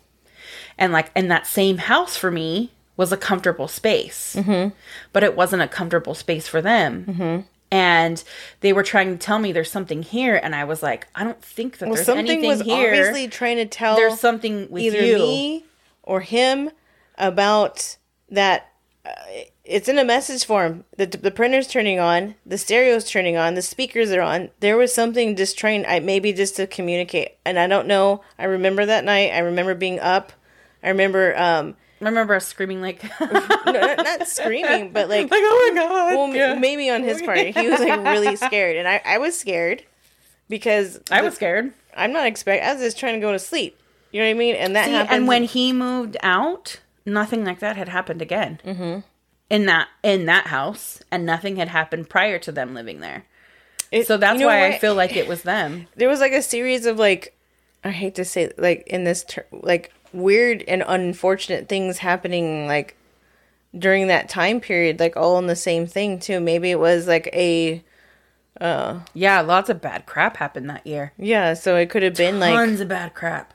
[0.79, 4.71] and like in that same house for me was a comfortable space, Mm-hmm.
[5.13, 7.45] but it wasn't a comfortable space for them.
[7.73, 8.23] And
[8.61, 11.41] they were trying to tell me there's something here, and I was like, I don't
[11.43, 12.89] think that Well, there's something anything was here.
[12.89, 15.19] obviously trying to tell there's something with either you.
[15.19, 15.65] me
[16.03, 16.71] or him
[17.17, 17.97] about
[18.29, 18.73] that
[19.05, 19.11] uh,
[19.65, 20.85] it's in a message form.
[20.97, 24.51] The, the printer's turning on the stereo's turning on the speakers are on.
[24.59, 28.23] There was something just trying I, maybe just to communicate and i don't know.
[28.39, 29.31] I remember that night.
[29.33, 30.33] I remember being up.
[30.83, 35.73] I remember um I remember us screaming like, no, not, screaming but like like oh
[35.75, 36.15] my god.
[36.17, 36.55] well, Yeah.
[36.55, 39.85] maybe on his part he was like really scared and i, I was scared
[40.49, 41.73] because I the- was scared.
[41.97, 43.79] i'm not expect i was just trying to go to sleep
[44.13, 47.45] you know what i mean and that See, happened and when he moved out, nothing
[47.45, 48.59] like that had happened again.
[48.65, 49.01] Mm-hmm.
[49.51, 53.25] In that in that house, and nothing had happened prior to them living there.
[53.93, 55.87] It- So that's you know why I feel like it was them.
[55.97, 57.37] there was like a series of like
[57.85, 62.97] I hate to say like in this ter- like weird and unfortunate things happening like
[63.79, 66.41] during that time period like all in the same thing too.
[66.41, 67.83] Maybe it was like a
[68.61, 71.13] uh Yeah, lots of bad crap happened that year.
[71.17, 73.55] yeah, so it could have been like Tons of bad crap.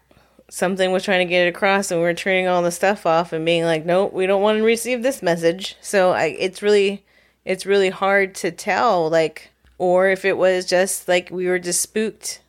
[0.49, 3.33] something was trying to get it across and we are turning all the stuff off
[3.33, 5.75] and being like nope, we don't want to receive this message.
[5.81, 7.03] So I it's really
[7.43, 11.81] it's really hard to tell like or if it was just like we were just
[11.81, 12.39] spooked.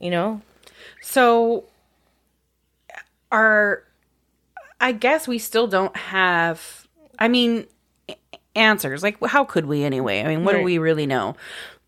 [0.00, 0.42] You know?
[1.00, 1.64] So
[3.30, 3.84] are
[4.80, 6.86] I guess we still don't have
[7.18, 7.66] I mean
[8.54, 9.02] answers.
[9.02, 10.22] Like how could we anyway?
[10.22, 11.36] I mean, what do we really know?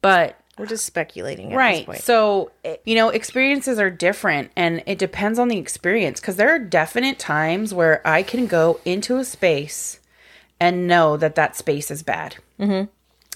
[0.02, 4.82] But We're just speculating at this right so eh, you know experiences are different and
[4.86, 9.16] it depends on the experience because there are definite times where i can go into
[9.16, 10.00] a space
[10.58, 12.84] and know that that space is bad mm-hmm.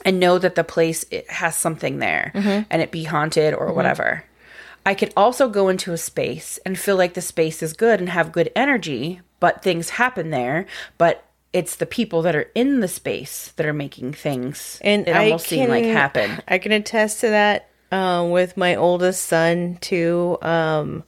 [0.04, 2.30] and know that the place it has something there
[2.68, 4.24] and it be haunted or whatever
[4.86, 8.08] i could also go into a space and feel like the space is good and
[8.08, 10.66] have good energy but things happen there
[10.98, 15.14] but it's the people that are in the space that are making things and it
[15.14, 19.24] I almost seem like can- happen I can attest to that um, with my oldest
[19.24, 20.36] son too.
[20.42, 21.04] Um,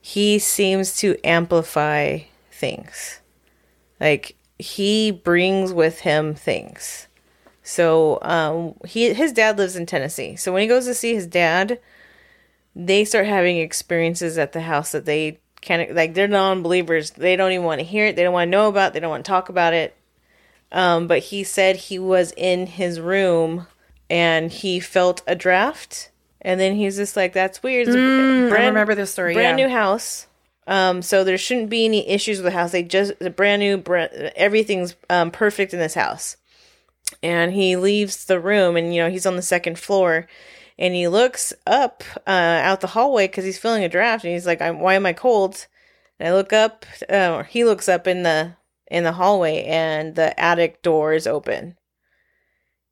[0.00, 3.20] he seems to amplify things,
[4.00, 7.08] like he brings with him things.
[7.62, 10.36] So um, he his dad lives in Tennessee.
[10.36, 11.78] So when he goes to see his dad,
[12.76, 17.12] they start having experiences at the house that they can't like they're non-believers.
[17.12, 18.16] They don't even want to hear it.
[18.16, 19.96] They don't want to know about it, they don't want to talk about it.
[20.72, 23.68] Um, but he said he was in his room
[24.10, 26.10] and he felt a draft.
[26.40, 27.88] And then he's just like that's weird.
[27.88, 29.66] Mm, I remember this story, brand yeah.
[29.66, 30.26] new house.
[30.66, 32.72] Um, so there shouldn't be any issues with the house.
[32.72, 36.36] They just the brand new br- everything's um, perfect in this house.
[37.22, 40.26] And he leaves the room and you know he's on the second floor
[40.78, 44.46] and he looks up uh, out the hallway because he's feeling a draft and he's
[44.46, 45.66] like I'm, why am i cold?
[46.18, 48.56] And i look up uh, or he looks up in the
[48.88, 51.76] in the hallway and the attic door is open.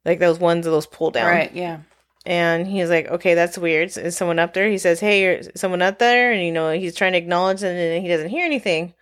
[0.04, 1.26] Like those ones of those pull down.
[1.26, 1.80] Right yeah.
[2.24, 3.96] And he's like okay that's weird.
[3.96, 4.68] Is someone up there?
[4.68, 6.32] He says hey is someone up there?
[6.32, 8.94] And you know he's trying to acknowledge and he doesn't hear anything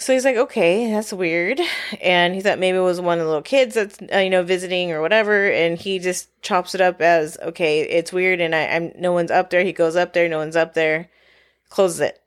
[0.00, 1.60] So he's like, okay, that's weird.
[2.00, 4.44] And he thought maybe it was one of the little kids that's, uh, you know,
[4.44, 5.50] visiting or whatever.
[5.50, 8.40] And he just chops it up as, okay, it's weird.
[8.40, 9.64] And I, I'm, no one's up there.
[9.64, 10.28] He goes up there.
[10.28, 11.10] No one's up there.
[11.68, 12.22] Closes it.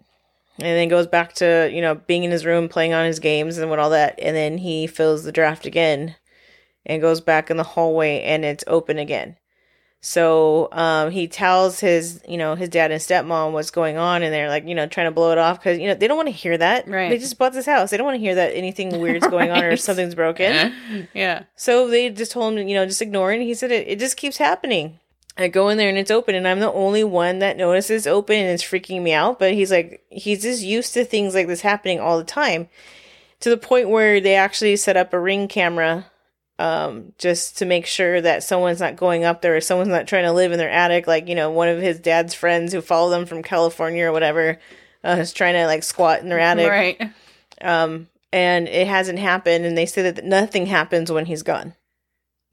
[0.58, 3.58] And then goes back to, you know, being in his room, playing on his games
[3.58, 4.20] and what all that.
[4.22, 6.18] And then he fills the draft again
[6.86, 9.38] and goes back in the hallway and it's open again.
[10.04, 14.34] So um, he tells his, you know, his dad and stepmom what's going on, and
[14.34, 16.28] they're like, you know, trying to blow it off because you know they don't want
[16.28, 16.88] to hear that.
[16.88, 17.10] Right.
[17.10, 17.92] They just bought this house.
[17.92, 20.74] They don't want to hear that anything weird's going on or something's broken.
[21.14, 21.44] yeah.
[21.56, 23.36] So they just told him, you know, just ignore it.
[23.36, 24.98] And he said it, it just keeps happening.
[25.38, 28.38] I go in there and it's open, and I'm the only one that notices open,
[28.38, 29.38] and it's freaking me out.
[29.38, 32.70] But he's like, he's just used to things like this happening all the time,
[33.40, 36.08] to the point where they actually set up a ring camera,
[36.62, 40.26] um, just to make sure that someone's not going up there or someone's not trying
[40.26, 41.08] to live in their attic.
[41.08, 44.60] Like you know, one of his dad's friends who follow them from California or whatever,
[45.04, 47.02] uh, is trying to like squat in their attic Right.
[47.62, 49.65] um, and it hasn't happened.
[49.65, 51.74] And they say that nothing happens when he's gone.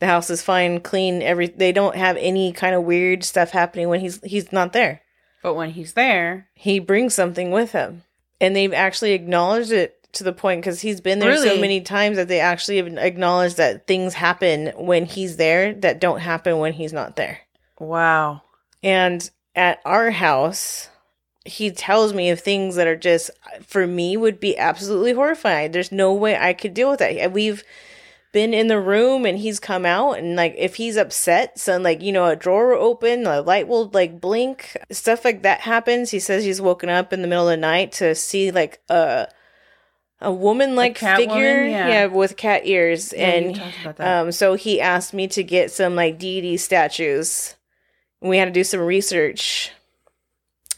[0.01, 1.21] The house is fine, clean.
[1.23, 5.03] Every they don't have any kind of weird stuff happening when he's he's not there.
[5.43, 8.05] But when he's there, He brings something with him,
[8.41, 12.17] and they've actually acknowledged it to the point because he's been there so many times
[12.17, 16.73] that they actually have acknowledged that things happen when he's there that don't happen when
[16.73, 17.41] he's not there.
[17.79, 18.43] wow.
[18.83, 20.89] And at our house,
[21.45, 23.31] he tells me of things that are just
[23.67, 25.73] for me would be absolutely horrifying.
[25.73, 27.33] There's no way I could deal with that.
[27.33, 27.65] We've
[28.31, 32.03] been in the room and he's come out and like if he's upset, so like
[32.03, 36.11] you know a drawer will open, a light will like blink, stuff like that happens.
[36.11, 39.29] He says he's woken up in the middle of the night to see like a
[40.21, 41.71] a woman like figure, woman?
[41.71, 41.89] Yeah.
[41.89, 44.21] yeah, with cat ears, Yeah, and talked about that.
[44.23, 47.55] um, so he asked me to get some like deity statues.
[48.21, 49.71] We had to do some research.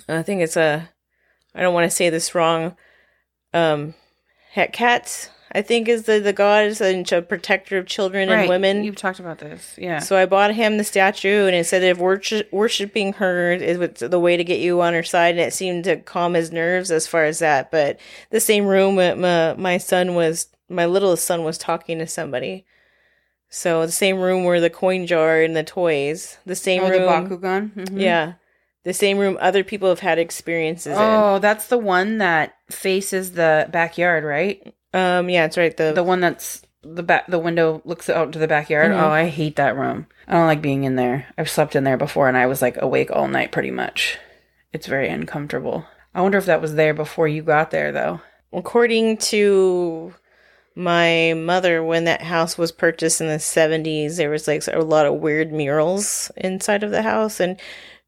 [0.09, 0.88] I think it's a,
[1.55, 2.76] I don't want to say this wrong.
[3.55, 3.94] Um,
[4.55, 8.84] Hecate, I think is the the goddess and a protector of children and women.
[8.84, 9.74] You've talked about this.
[9.76, 9.98] Yeah.
[9.98, 14.20] So I bought him the statue, and it said if worship, worshiping her is the
[14.20, 17.08] way to get you on her side, and it seemed to calm his nerves as
[17.08, 17.70] far as that.
[17.70, 17.98] But
[18.30, 22.64] the same room, my my son was my littlest son was talking to somebody.
[23.48, 27.00] So the same room where the coin jar and the toys, the same oh, the
[27.00, 27.74] room, Bakugan.
[27.74, 28.00] Mhm.
[28.00, 28.34] yeah,
[28.84, 33.68] the same room other people have had experiences Oh, that's the one that faces the
[33.72, 34.72] backyard, right?
[34.92, 35.76] Um, yeah, it's right.
[35.76, 37.26] The, The one that's the back.
[37.29, 38.90] The window looks out to the backyard.
[38.92, 39.00] Mhm.
[39.00, 40.07] Oh, I hate that room.
[40.26, 41.26] I don't like being in there.
[41.37, 44.18] I've slept in there before, and I was like awake all night, pretty much.
[44.72, 45.85] It's very uncomfortable.
[46.14, 48.20] I wonder if that was there before you got there, though.
[48.53, 50.12] according to
[50.74, 55.05] my mother when that house was purchased in the 70s there was like a lot
[55.07, 57.61] of weird murals inside of the house and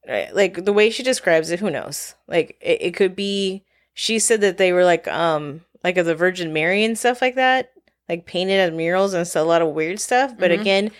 [0.09, 3.65] uh, like the way she describes it who knows like it, it could be
[3.95, 7.35] she said that they were like um like of the virgin mary and stuff like
[7.35, 7.73] that
[8.09, 10.61] like painted as murals and so a lot of weird stuff but Mhm.
[10.61, 10.91] again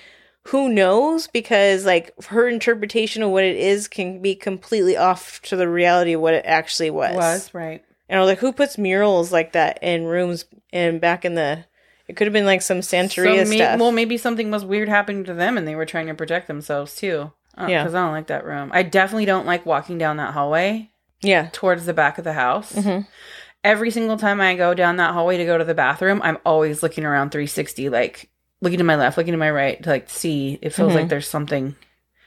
[0.47, 5.55] who knows because like her interpretation of what it is can be completely off to
[5.57, 7.83] the reality of what it actually was Was right.
[8.09, 11.65] and I was like, who puts murals like that in rooms and back in the
[12.09, 13.79] it could have been like some Santeria So may- stuff.
[13.79, 16.97] Well, maybe something was weird happening to them, and they were trying to protect themselves
[16.97, 17.31] too.
[17.57, 17.83] Uh, Yeah.
[17.85, 18.71] because I don't like that room.
[18.75, 20.91] I definitely don't like walking down that hallway
[21.23, 21.49] yeah.
[21.53, 22.73] towards the back of the house.
[22.73, 23.07] Mhm.
[23.65, 26.83] Every single time I go down that hallway to go to the bathroom, I'm always
[26.83, 28.29] looking around 360, like
[28.61, 30.59] looking to my left, looking to my right to like see.
[30.63, 30.97] It feels Mhm.
[30.97, 31.77] like there's something.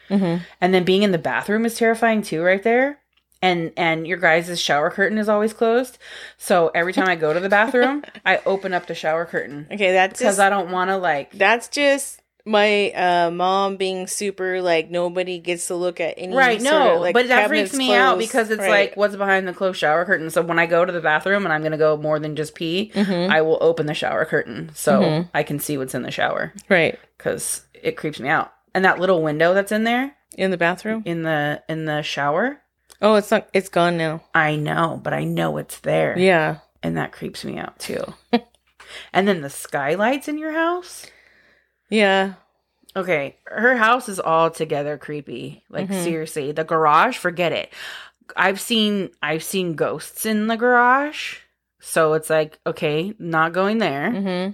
[0.08, 3.00] hmm And then being in the bathroom is terrifying too, right there.
[3.42, 5.98] And and your guys' shower curtain is always closed.
[6.38, 9.92] So every time I go to the bathroom, I open up the shower curtain Okay,
[9.92, 11.32] that's because I don't want to like.
[11.32, 16.62] that's just my uh mom being super like nobody gets to look at any Right,
[16.62, 18.70] no, of, like, but that freaks me out because it's Right.
[18.90, 20.30] like what's behind the closed shower curtain.
[20.30, 22.92] So when I go to the bathroom and I'm gonna go more than just pee,
[22.94, 23.30] Mhm.
[23.32, 25.30] I will open the shower curtain so Mhm.
[25.34, 28.52] I can see what's in the shower right because it creeps me out.
[28.76, 31.02] And that little window that's in there in the bathroom.
[31.06, 32.60] in the in the shower,
[33.02, 33.50] Oh, it's not.
[33.54, 34.22] It's gone now.
[34.34, 36.18] I know, but I know it's there.
[36.18, 36.58] Yeah.
[36.84, 38.04] and that creeps me out too.
[39.14, 41.08] and then the skylights in your house.
[41.90, 42.34] Yeah.
[42.96, 45.64] Okay, her house is all together creepy.
[45.70, 46.04] Like Mhm.
[46.04, 47.72] seriously, the garage, forget it.
[48.36, 51.38] I've seen I've seen ghosts in the garage.
[51.82, 54.10] So it's like, okay, not going there.
[54.12, 54.50] hmm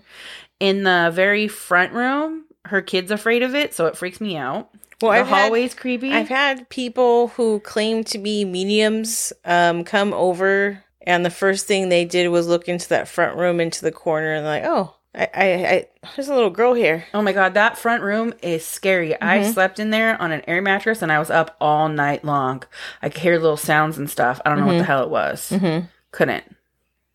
[0.59, 4.69] In the very front room, her kid's afraid of it, so it freaks me out.
[5.01, 6.11] Well, the I've had- hallway's creepy.
[6.11, 11.89] I've had people who claim to be mediums um, come over, and the first thing
[11.89, 15.29] they did was look into that front room, into the corner, and like, oh, I,
[15.33, 17.05] I, I there's a little girl here.
[17.13, 19.13] Oh my god, that front room is scary.
[19.21, 19.53] I Mhm.
[19.53, 22.63] slept in there on an air mattress and I was up all night long.
[23.01, 24.39] I could hear little sounds and stuff.
[24.45, 24.87] I don't know what the Mhm.
[24.87, 25.49] hell it was.
[25.51, 25.85] Mm-hmm.
[26.11, 26.43] Couldn't.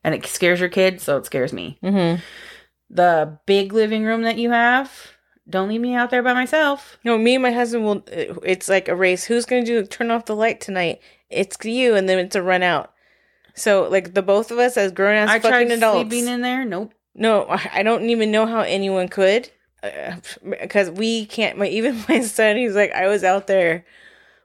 [0.05, 1.79] and it scares your kids, so it scares me.
[1.83, 2.21] Mm-hmm.
[2.91, 4.93] The big living room that you have,
[5.51, 6.97] don't leave me out there by myself.
[7.03, 8.05] No, me and my husband will.
[8.45, 9.25] It's like a race.
[9.25, 11.01] Who's going to do turn off the light tonight?
[11.29, 12.93] It's you, and then it's a run out.
[13.55, 16.09] So like the both of us as grown ass I fucking adults.
[16.11, 16.65] sleeping in there.
[16.65, 16.93] Nope.
[17.17, 19.51] No, I don't even know how anyone could,
[19.83, 20.17] uh,
[20.49, 21.59] because we can't.
[21.59, 23.85] My even my son, he's like, I was out there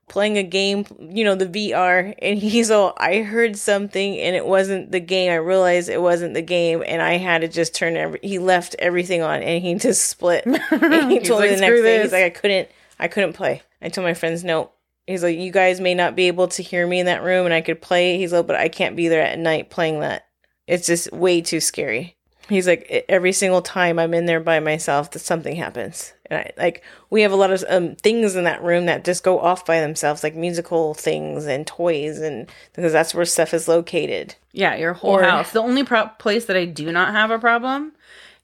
[0.08, 4.46] playing a game, you know, the VR, and he's all, I heard something, and it
[4.46, 5.32] wasn't the game.
[5.32, 8.20] I realized it wasn't the game, and I had to just turn every.
[8.22, 10.46] He left everything on, and he just split.
[10.46, 12.70] and he told like, me the next "Screw day, he's like, I couldn't,
[13.00, 13.62] I couldn't play.
[13.82, 14.72] I told my friends, no.
[15.08, 17.54] He's like, you guys may not be able to hear me in that room, and
[17.54, 18.18] I could play.
[18.18, 20.28] He's like, but I can't be there at night playing that.
[20.68, 22.18] It's just way too scary.
[22.52, 26.14] He's like, "E- every single time I'm in there by myself, that something happens.
[26.30, 29.24] And I like, we have a lot of um, things in that room that just
[29.24, 33.68] go off by themselves, like musical things and toys, and because that's where stuff is
[33.68, 34.36] located.
[34.52, 35.52] Yeah, your whole Or- house.
[35.52, 37.94] The only pro- place that I do not have a problem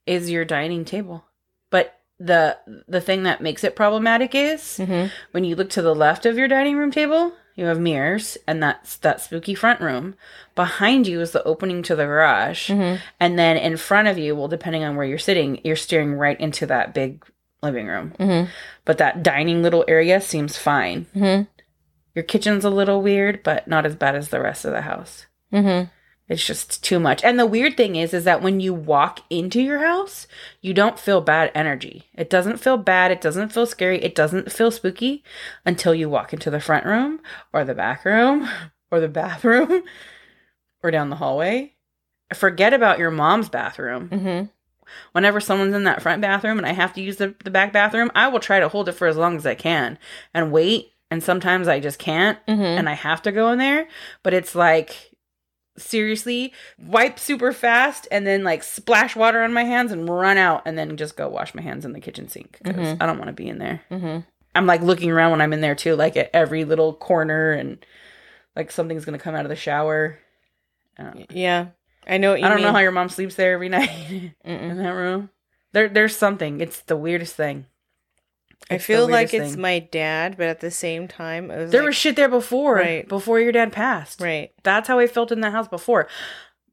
[0.06, 1.26] is your dining table.
[1.70, 4.80] But the the thing that makes it problematic is
[5.32, 8.64] when you look to the left of your dining room table, you have mirrors, and
[8.64, 10.16] that's that spooky front room.
[10.56, 13.04] Behind you is the opening to the garage, mm-hmm.
[13.20, 16.40] and then in front of you, well, depending on where you're sitting, you're staring right
[16.40, 17.26] into that big
[17.62, 18.14] living room.
[18.20, 18.50] Mm-hmm.
[18.86, 21.08] But that dining little area seems fine.
[21.16, 21.44] Mm-hmm.
[22.16, 25.26] Your kitchen's a little weird, but not as bad as the rest of the house.
[26.30, 27.24] It's just too much.
[27.24, 30.28] And the weird thing is is that when you walk into your house,
[30.62, 32.04] you don't feel bad energy.
[32.14, 35.24] It doesn't feel bad, it doesn't feel scary, it doesn't feel spooky
[35.66, 37.22] until you walk into the front room
[37.54, 38.50] or the back room
[38.92, 39.84] or the bathroom
[40.84, 41.74] or down the hallway.
[42.34, 44.10] Forget about your mom's bathroom.
[44.10, 44.46] Mm-hmm.
[45.14, 48.12] Whenever someone's in that front bathroom and I have to use the, the back bathroom,
[48.16, 49.98] I will try to hold it for as long as I can
[50.34, 50.92] and wait.
[51.10, 53.88] And sometimes I just can't and I have to go in there.
[54.24, 55.14] But it's like,
[55.78, 60.64] seriously, wipe super fast and then like splash water on my hands and run out
[60.66, 63.28] and then just go wash my hands in the kitchen sink because I don't want
[63.28, 63.82] to be in there.
[63.92, 64.26] Mhm.
[64.56, 67.86] I'm like looking around when I'm in there too, like at every little corner and
[68.56, 70.18] like something's going to come out of the shower.
[70.98, 71.68] Uh, Yeah,
[72.08, 72.32] I know.
[72.32, 75.30] What you I don't know how your mom sleeps there every night in that room.
[75.74, 76.60] There, there's something.
[76.62, 77.68] It's the weirdest thing.
[78.70, 79.62] I feel like it's thing.
[79.62, 82.76] my dad, but at the same time, it was There like- was shit there before,
[82.76, 83.08] Right.
[83.08, 84.20] before your dad passed.
[84.20, 84.52] right.
[84.64, 86.08] That's how I felt in that house before.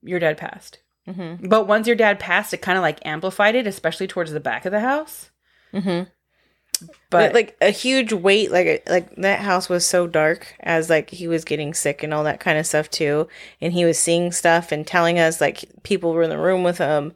[0.03, 0.79] Your dad passed.
[1.09, 1.49] Mm-hmm.
[1.49, 4.65] But once your dad passed, it kind of like amplified it, especially towards the back
[4.65, 5.31] of the house.
[5.73, 6.09] Mm-hmm.
[6.81, 11.11] But But like a huge weight, like like that house was so dark as like
[11.11, 13.29] he was getting sick and all that kind of stuff too,
[13.61, 16.79] and he was seeing stuff and telling us like people were in the room with
[16.79, 17.13] him.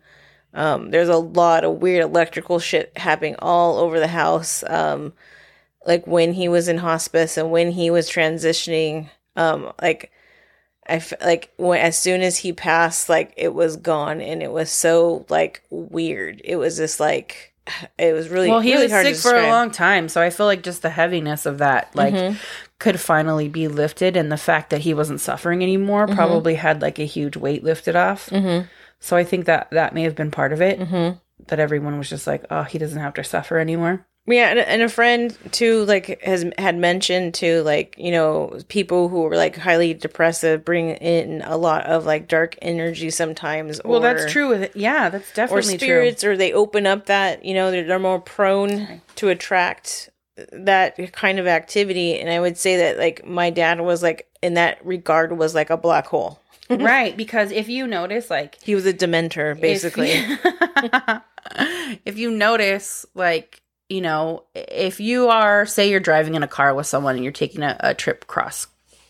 [0.55, 4.64] Um, there's a lot of weird electrical shit happening all over the house.
[4.66, 5.12] Um,
[5.86, 10.11] like when he was in hospice and when he was transitioning, um, like
[10.88, 14.51] I f- like when as soon as he passed, like it was gone, and it
[14.51, 16.40] was so like weird.
[16.44, 17.53] It was just like
[17.99, 20.30] it was really well, he really was hard sick for a long time, so I
[20.30, 22.36] feel like just the heaviness of that, like, Mm-hmm.
[22.78, 26.16] could finally be lifted, and the fact that he wasn't suffering anymore Mm-hmm.
[26.16, 28.30] probably had like a huge weight lifted off.
[29.01, 30.80] So I think that that may have been part of it.
[30.80, 31.18] Mm-hmm.
[31.46, 34.07] That everyone was just like, oh, he doesn't have to suffer anymore.
[34.26, 39.09] Yeah, and, and a friend too, like has had mentioned to like you know, people
[39.09, 43.80] who were like highly depressive bring in a lot of like dark energy sometimes.
[43.84, 44.49] Well, that's true.
[44.49, 44.76] With it.
[44.76, 48.20] Yeah, that's Or definitely spirits, or they open up that you know they're, they're more
[48.20, 50.11] prone to attract
[50.53, 52.18] that kind of activity.
[52.18, 55.70] And I would say that like my dad was like in that regard was like
[55.70, 56.40] a black hole.
[56.71, 57.16] Right?
[57.16, 60.11] Because if you notice, like, He was a dementor, basically.
[60.11, 61.23] If,
[62.05, 66.75] if you notice, like, you know, if you are, say, you're driving in a car
[66.75, 68.66] with someone and you're taking a, a trip cross,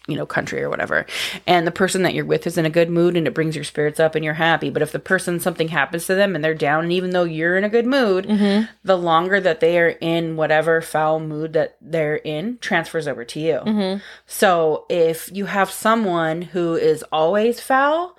[0.08, 1.06] you know, country or whatever,
[1.46, 3.64] and the person that you're with is in a good mood and it brings your
[3.64, 4.70] spirits up and you're happy.
[4.70, 7.56] But if the person, something happens to them and they're down, and even though you're
[7.56, 8.64] in a good mood, mm-hmm.
[8.82, 13.40] the longer that they are in whatever foul mood that they're in transfers over to
[13.40, 13.60] you.
[13.64, 13.98] Mm-hmm.
[14.26, 18.16] So if you have someone who is always foul,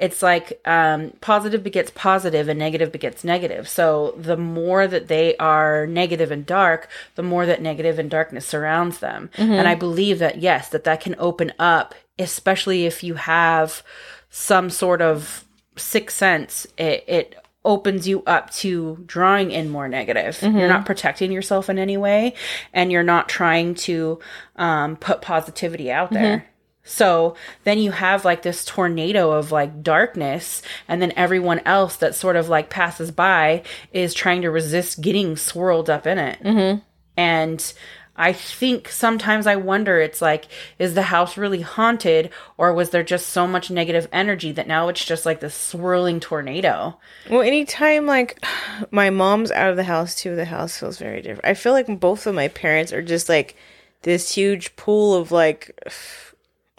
[0.00, 3.68] it's like um, positive begets positive and negative begets negative.
[3.68, 8.46] So the more that they are negative and dark, the more that negative and darkness
[8.46, 9.28] surrounds them.
[9.52, 13.82] And I believe that yes, that that can open up, especially if you have
[14.30, 15.44] some sort of
[15.76, 16.66] sixth sense.
[16.78, 20.38] It, it opens you up to drawing in more negative.
[20.58, 22.32] You're not protecting yourself in any way,
[22.72, 24.18] and you're not trying to
[24.56, 26.46] um, put positivity out there.
[26.84, 32.14] So then you have like this tornado of like darkness, and then everyone else that
[32.14, 33.62] sort of like passes by
[33.92, 36.42] is trying to resist getting swirled up in it.
[36.42, 36.80] Mm-hmm.
[37.16, 37.72] And
[38.20, 40.46] I think sometimes I wonder it's like,
[40.78, 44.88] is the house really haunted or was there just so much negative energy that now
[44.88, 46.98] it's just like this swirling tornado?
[47.30, 48.44] Well, anytime like
[48.90, 51.46] my mom's out of the house too, the house feels very different.
[51.46, 53.56] I feel like both of my parents are just like
[54.02, 55.70] this huge pool of like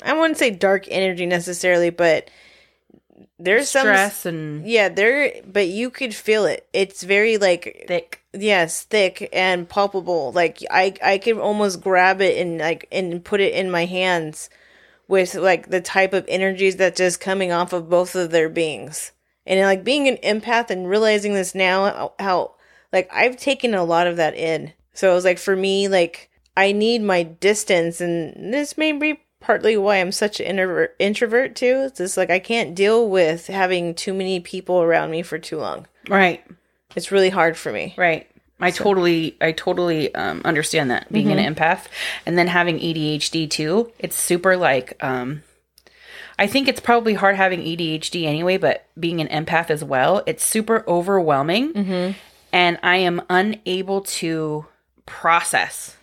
[0.02, 2.30] I wouldn't say dark energy necessarily, but
[3.44, 6.68] there's some Stress and yeah, there but you could feel it.
[6.74, 8.24] It's very like thick.
[8.34, 10.32] yes, thick and palpable.
[10.32, 14.50] Like I I could almost grab it and like and put it in my hands
[15.08, 19.12] with like the type of energies that's just coming off of both of their beings.
[19.46, 22.56] And like being an empath and realizing this now how, how
[22.94, 24.74] like I've taken a lot of that in.
[24.94, 29.20] So it was like for me like I need my distance and this may be
[29.42, 31.84] partly why I'm such an introvert introvert too.
[31.88, 35.58] It's just like I can't deal with having too many people around me for too
[35.58, 35.88] long.
[36.08, 36.46] Right.
[36.96, 37.94] It's really hard for me.
[37.98, 38.28] Right.
[38.64, 41.88] I totally, I totally um, understand that being an empath,
[42.28, 43.92] and then having ADHD too.
[43.98, 45.42] It's super like, um,
[46.38, 50.46] I think it's probably hard having ADHD anyway, but being an empath as well, it's
[50.46, 52.16] super overwhelming,
[52.54, 54.68] and I am unable to
[55.08, 55.98] process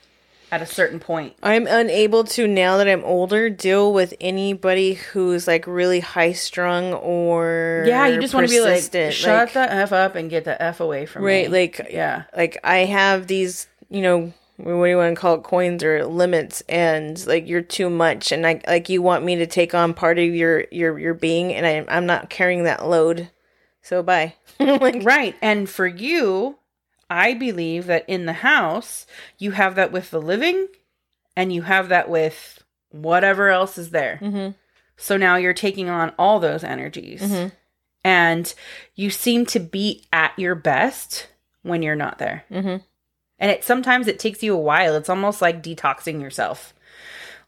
[0.51, 1.35] at a certain point.
[1.43, 6.95] I'm unable to now that I'm older deal with anybody who's like really high strung
[6.95, 8.83] or Yeah, you just want to be like,
[9.13, 11.59] shut Like, the f up and get the f away from right, me.
[11.59, 15.37] Right, like yeah, like I have these, you know, what do you want to call
[15.37, 19.37] it, coins or limits, and like you're too much, and like like you want me
[19.37, 22.87] to take on part of your your your being, and I'm I'm not carrying that
[22.87, 23.31] load,
[23.83, 24.35] so bye.
[24.61, 25.37] like right.
[25.41, 26.58] And for you,
[27.11, 29.07] I believe that in the house,
[29.39, 30.69] you have that with the living
[31.37, 34.19] and you have that with whatever else is there.
[34.23, 34.55] Mhm.
[34.97, 37.23] So now you're taking on all those energies.
[37.23, 37.53] Mhm.
[38.05, 38.55] And
[38.95, 41.29] you seem to be at your best
[41.63, 42.45] when you're not there.
[42.51, 42.83] Mhm.
[43.39, 44.97] And it sometimes it takes you a while.
[44.97, 46.75] It's almost like detoxing yourself.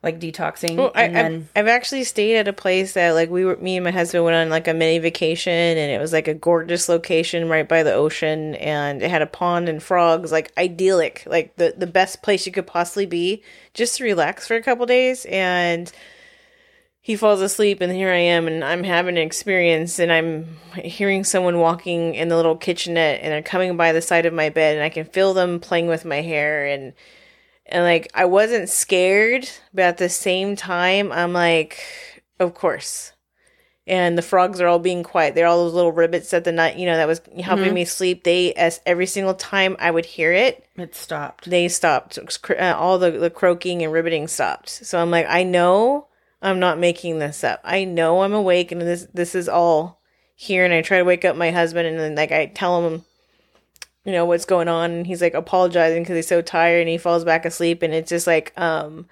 [0.03, 3.28] Like detoxing Well, I, and then I've, I've actually stayed at a place that like
[3.28, 6.11] we were me and my husband went on like a mini vacation and it was
[6.11, 10.32] like a gorgeous location right by the ocean and it had a pond and frogs
[10.32, 13.42] like idyllic like the the best place you could possibly be
[13.74, 15.92] just to relax for a couple days and
[17.03, 21.24] he falls asleep and here I am and I'm having an experience and I'm hearing
[21.24, 24.76] someone walking in the little kitchenette and they're coming by the side of my bed
[24.76, 26.92] and I can feel them playing with my hair and
[27.71, 31.79] and like I wasn't scared, but at the same time I'm like,
[32.39, 33.12] of course.
[33.87, 35.35] And the frogs are all being quiet.
[35.35, 38.23] They're all those little ribbits at the night, you know, that was helping me sleep.
[38.23, 41.51] They, as every single time I would hear it, it stopped.
[41.51, 42.16] they stopped.
[42.49, 44.68] Uh, all the, the croaking and ribbiting stopped.
[44.68, 46.07] So I'm like, I know
[46.41, 47.61] I'm not making this up.
[47.64, 50.01] I know I'm awake and this this is all
[50.37, 50.64] here.
[50.64, 53.05] And I try to wake up my husband and then like I tell him,
[54.05, 54.90] you know, what's going on.
[54.90, 57.82] And he's like apologizing because he's so tired and he falls back asleep.
[57.82, 59.07] And it's just like, um,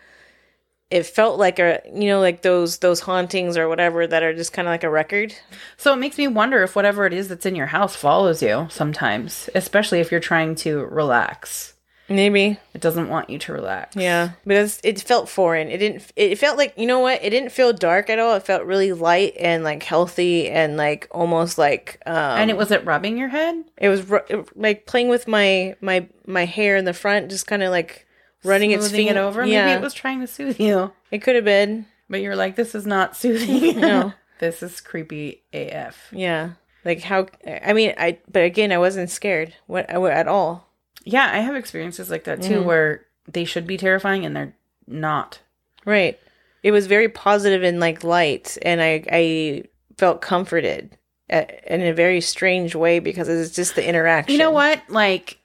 [0.91, 4.53] it felt like a, you know, like those those hauntings or whatever that are just
[4.53, 5.35] kind of like a record.
[5.77, 8.67] So it makes me wonder if whatever it is that's in your house follows you
[8.71, 11.75] sometimes, especially if you're trying to relax.
[12.09, 12.59] Maybe.
[12.75, 13.95] It doesn't want you to relax.
[13.97, 15.69] Yeah, because it felt foreign.
[15.69, 16.11] It didn't.
[16.17, 17.23] It felt like you know what?
[17.23, 18.35] It didn't feel dark at all.
[18.37, 22.01] It felt really light and like healthy and like almost like.
[22.07, 23.63] Um, And it was it rubbing your head?
[23.77, 27.47] it was ru- it- like playing with my my my hair in the front, just
[27.47, 28.07] kind of like
[28.45, 29.45] running its Smoothing feet it over?
[29.45, 30.93] Yeah, Maybe it was trying to soothe you.
[31.11, 31.87] It could have been.
[32.11, 33.81] But you're like, this is not soothing.
[33.81, 34.13] No.
[34.39, 36.09] this is creepy AF.
[36.13, 36.53] Yeah,
[36.85, 37.27] like how?
[37.47, 38.19] I mean, I.
[38.31, 39.53] But again, I wasn't scared.
[39.67, 40.68] What at all?
[41.09, 42.53] Yeah, I have experiences like that Mm-hmm.
[42.55, 44.55] too where they should be terrifying and they're
[44.87, 45.41] not.
[45.85, 46.19] Right.
[46.63, 49.65] It was very positive and like light, and I I
[49.97, 50.97] felt comforted.
[51.31, 54.33] At, in a very strange way because it's just the interaction.
[54.33, 54.81] You know what?
[54.89, 55.37] Like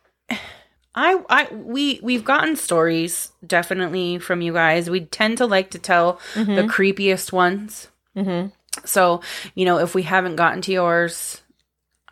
[0.96, 4.90] I I we we've gotten stories definitely from you guys.
[4.90, 7.90] We tend to like to tell the creepiest ones.
[8.16, 8.50] Mm-hmm.
[8.86, 9.20] So,
[9.56, 11.43] you know, if we haven't gotten to yours,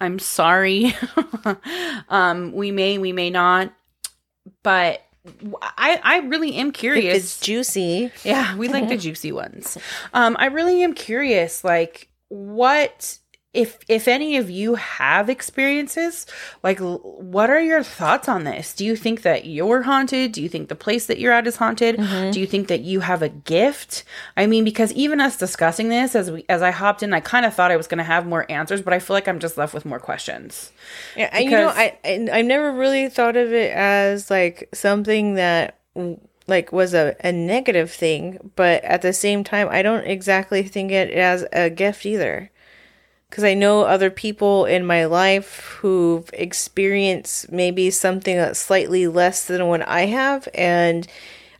[0.02, 0.96] I'm sorry.
[2.10, 3.74] um we may we may not.
[4.64, 5.02] But
[5.78, 7.16] I I really am curious.
[7.18, 8.12] It's juicy.
[8.24, 9.78] Yeah, we like the juicy ones.
[10.14, 13.20] Um, I really am curious, like what
[13.54, 16.26] if if any of you have experiences,
[16.64, 18.74] like what are your thoughts on this?
[18.74, 20.32] Do you think that you're haunted?
[20.32, 21.98] Do you think the place that you're at is haunted?
[21.98, 22.32] Mm-hmm.
[22.32, 24.06] Do you think that you have a gift?
[24.38, 27.46] I mean, because even us discussing this as we as I hopped in, I kind
[27.46, 29.58] of thought I was going to have more answers, but I feel like I'm just
[29.58, 30.72] left with more questions.
[31.18, 35.36] Yeah, and you know, I I I never really thought of it as like something
[35.36, 35.78] that
[36.48, 40.92] like was a, a negative thing, but at the same time, I don't exactly think
[40.92, 42.50] it as a gift either.
[43.32, 49.46] Because I know other people in my life who've experienced maybe something that's slightly less
[49.46, 51.08] than what I have, and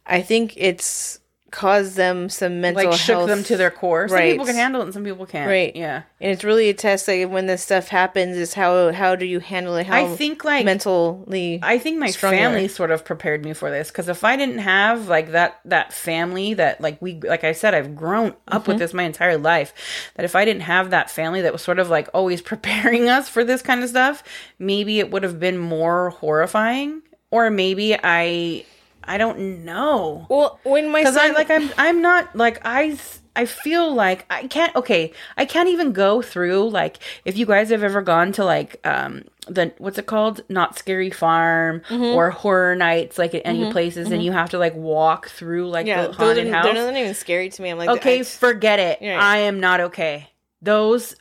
[0.06, 1.21] I think it's
[1.52, 3.28] caused them some mental like shook health.
[3.28, 4.08] them to their core.
[4.08, 4.32] Some Right.
[4.32, 5.50] people can handle it and some people can't.
[5.50, 5.76] Right.
[5.76, 6.04] Yeah.
[6.22, 9.40] and it's really a test like when this stuff happens is how how do you
[9.40, 9.86] handle it?
[9.88, 11.60] How I think like mentally.
[11.62, 14.38] I think my strong you family sort of prepared me for this because if I
[14.38, 18.62] didn't have like that that family that like we like I said I've grown up
[18.64, 18.72] Mm-hmm.
[18.72, 19.74] with this my entire life
[20.16, 23.28] that if I didn't have that family that was sort of like always preparing us
[23.28, 24.24] for this kind of stuff
[24.58, 28.66] maybe it would have been more horrifying or maybe I
[29.04, 30.26] I don't know.
[30.30, 32.98] Well, when my because son I like I'm I'm not like I
[33.36, 37.70] I feel like I can't okay I can't even go through like if you guys
[37.70, 40.42] have ever gone to like um the what's it called?
[40.50, 42.04] Not scary farm Mm-hmm.
[42.04, 45.88] or horror nights like at any places and you have to like walk through like
[45.88, 46.76] yeah, the haunted they're house.
[46.76, 47.70] not even scary to me.
[47.70, 49.00] I'm like okay I- forget it.
[49.02, 49.18] Right.
[49.20, 50.28] I am not okay.
[50.62, 51.16] Those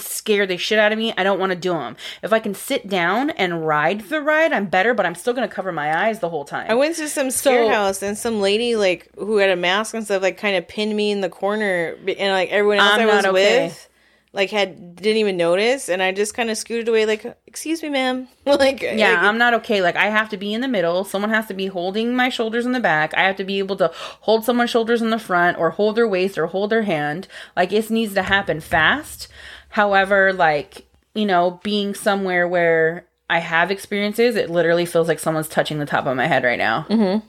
[0.00, 2.54] scare the shit out of me I don't want to do them if I can
[2.54, 6.20] sit down and ride the ride I'm better but I'm still gonna cover my eyes
[6.20, 9.36] the whole time I went to some scare So- house and some lady like who
[9.38, 12.50] had a mask and stuff like kind of pinned me in the corner and like
[12.50, 13.66] everyone else I'm I was okay.
[13.66, 13.88] with
[14.32, 17.88] like had didn't even notice and I just kind of scooted away like excuse me
[17.88, 19.80] ma'am like Yeah, like, I'm not okay.
[19.80, 21.04] Like I have to be in the middle.
[21.04, 23.14] Someone has to be holding my shoulders in the back.
[23.14, 26.08] I have to be able to hold someone's shoulders in the front or hold their
[26.08, 27.28] waist or hold their hand.
[27.54, 29.28] Like it needs to happen fast.
[29.74, 35.48] However, like, you know, being somewhere where I have experiences, it literally feels like someone's
[35.48, 36.86] touching the top of my head right now.
[36.88, 37.26] Mm-hmm.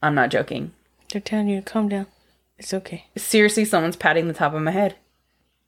[0.00, 0.70] I'm not joking.
[1.10, 2.06] they're telling you to calm down
[2.60, 4.94] it's okay Seriously, someone's patting the top of my head.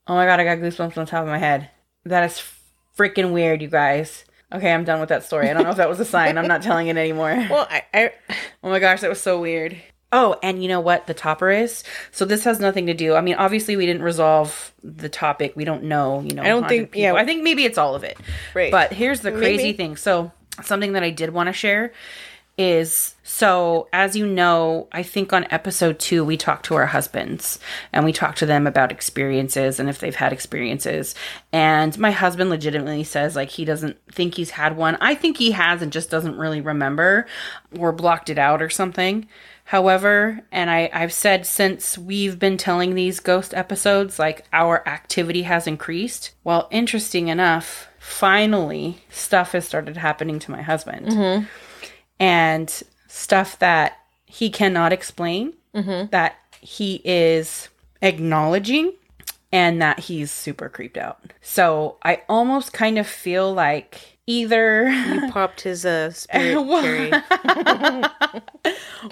[0.06, 1.70] Oh my god, I got goosebumps on the top of my head.
[2.04, 2.40] That is
[2.96, 4.24] freaking weird, you guys.
[4.52, 5.50] Okay, I'm done with that story.
[5.50, 6.38] I don't know if that was a sign.
[6.38, 7.30] I'm not telling it anymore.
[7.50, 8.12] well I, I
[8.62, 9.76] Oh my gosh, that was so weird.
[10.12, 11.82] Oh, and you know what the topper is?
[12.10, 13.14] So this has nothing to do.
[13.14, 15.54] I mean, obviously we didn't resolve the topic.
[15.56, 16.42] We don't know, you know.
[16.42, 17.14] I don't think- yeah.
[17.14, 18.18] I think maybe it's all of it.
[18.54, 18.70] Right.
[18.70, 19.76] But here's the crazy Maybe.
[19.76, 19.96] thing.
[19.96, 20.30] So
[20.62, 21.92] something that I did want to share
[22.58, 27.58] is so as you know, I think on episode two we talked to our husbands
[27.94, 31.14] and we talked to them about experiences and if they've had experiences.
[31.50, 34.98] And my husband legitimately says like he doesn't think he's had one.
[35.00, 37.26] I think he has and just doesn't really remember
[37.78, 39.26] or blocked it out or something.
[39.72, 45.44] However, and I, I've said since we've been telling these ghost episodes, like our activity
[45.44, 46.32] has increased.
[46.44, 51.06] Well, interesting enough, finally stuff has started happening to my husband.
[51.06, 51.44] Mm-hmm.
[52.20, 53.96] And stuff that
[54.26, 56.10] he cannot explain mm-hmm.
[56.10, 57.70] that he is
[58.02, 58.92] acknowledging
[59.52, 61.32] and that he's super creeped out.
[61.40, 64.88] So i almost kind of feel like either.
[64.88, 67.22] You popped his uh spirit?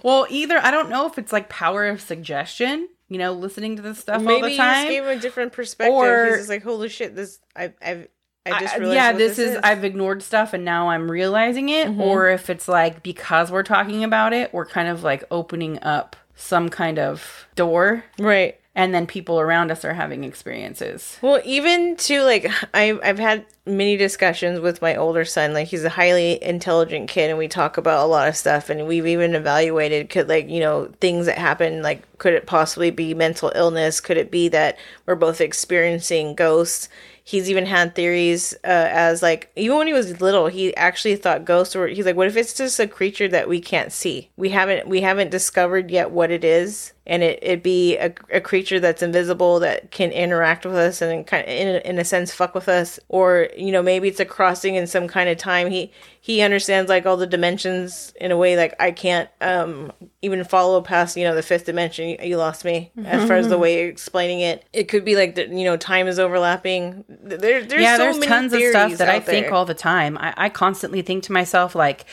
[0.05, 3.83] Well either i don't know if it's like power of suggestion you know listening to
[3.83, 5.93] this stuff all maybe the you just time gave him a different perspective.
[5.95, 8.07] Or- he's like holy shit this I I've
[8.47, 11.69] I just I- realized yeah what this, is, i've ignored stuff and now i'm realizing
[11.71, 12.01] it Mm-hmm.
[12.01, 16.15] or if it's like because we're talking about it we're kind of like opening up
[16.37, 18.05] some kind of door.
[18.19, 23.19] Right and then people around us are having experiences Well, even to like, I've I've
[23.19, 25.53] had many discussions with my older son.
[25.53, 28.71] Like, he's a highly intelligent kid, and we talk about a lot of stuff.
[28.71, 31.83] And we've even evaluated could like you know things that happen.
[31.83, 34.01] Like, could it possibly be mental illness?
[34.01, 36.89] Could it be that we're both experiencing ghosts?
[37.23, 41.45] He's even had theories uh, as like even when he was little, he actually thought
[41.45, 41.87] ghosts were.
[41.87, 44.31] He's like, what if it's just a creature that we can't see?
[44.39, 48.41] We haven't we haven't discovered yet what it is, and it it be a, a
[48.41, 52.05] creature that's invisible that can interact with us and kind of in a, in a
[52.05, 55.39] sense fuck with us, or you know maybe it's a crossing in some kind of
[55.39, 55.71] time.
[55.71, 59.93] He he understands like all the dimensions in a way like I can't um
[60.23, 62.09] even follow past you know the fifth dimension.
[62.09, 64.65] You, you lost me as far as the way you're explaining it.
[64.73, 67.05] It could be like the, you know time is overlapping.
[67.09, 69.55] There there's yeah so there's tons of stuff that i out think there.
[69.55, 72.05] all the time I, I constantly think to myself like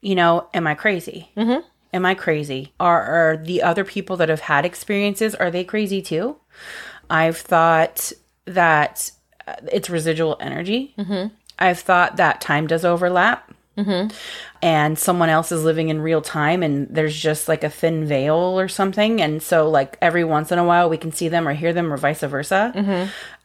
[0.00, 1.66] you know am i crazy mm-hmm.
[1.94, 2.74] Am i crazy?
[2.78, 6.36] Are, are the other people that have had experiences are they crazy too?
[7.08, 8.12] I've thought
[8.44, 9.10] that
[9.46, 10.94] uh, it's residual energy.
[10.98, 11.28] Mm-hmm.
[11.58, 13.50] i've thought that time does overlap.
[14.62, 18.36] And someone else is living in real time and there's just like a thin veil
[18.36, 19.20] or something.
[19.20, 21.92] And so like every once in a while we can see them or hear them
[21.92, 22.72] or vice versa.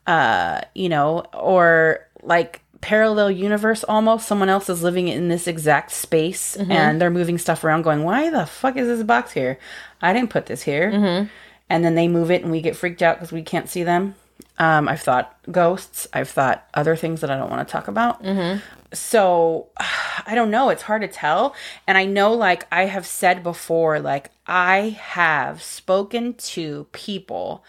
[0.06, 4.28] Uh you know or like parallel universe almost.
[4.28, 6.72] Someone else is living in this exact space mm-hmm.
[6.72, 9.60] and they're moving stuff around going why the fuck is this box here?
[10.02, 10.92] I didn't put this here.
[10.92, 11.28] Mm-hmm.
[11.70, 14.16] And then they move it and we get freaked out because we can't see them.
[14.58, 16.08] Um, i've thought ghosts.
[16.12, 18.24] I've thought other things that i don't want to talk about.
[18.24, 18.60] Mm-hmm.
[18.94, 19.68] So
[20.26, 20.70] I don't know.
[20.70, 21.56] It's hard to tell.
[21.88, 27.64] And I know, like I have said before, like I have spoken to people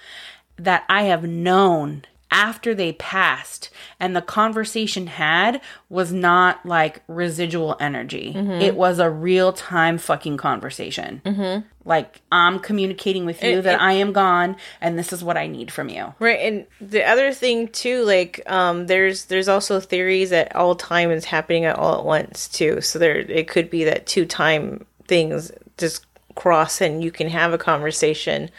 [0.57, 7.76] that I have known after they passed and the conversation had was not like residual
[7.81, 8.35] energy.
[8.37, 11.20] It was a real time fucking conversation.
[11.24, 11.66] Mm-hmm.
[11.85, 15.37] Like I'm communicating with you It- that it- I am gone and this is what
[15.37, 16.14] I need from you.
[16.20, 21.11] Right, and the other thing too, like um, there's there's also theories that all time
[21.11, 22.81] is happening at all at once too.
[22.81, 26.07] So there, it could be that two time things just
[26.37, 28.51] cross, and you can have a conversation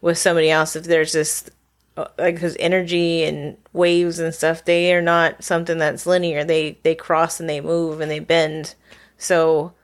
[0.00, 1.50] with somebody else if there's this
[2.18, 6.44] like because energy and waves and stuff they are not something that's linear.
[6.44, 8.74] They they cross and they move and they bend.
[9.16, 9.74] So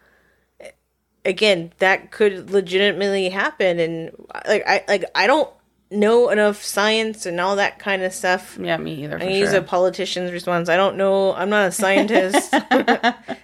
[1.24, 4.10] again, that could legitimately happen, and
[4.46, 5.50] like I like I don't
[5.90, 8.58] know enough science and all that kind of stuff.
[8.60, 9.18] Yeah, me either.
[9.18, 9.60] For I use sure.
[9.60, 10.68] a politician's response.
[10.68, 11.34] I don't know.
[11.34, 12.50] I'm not a scientist,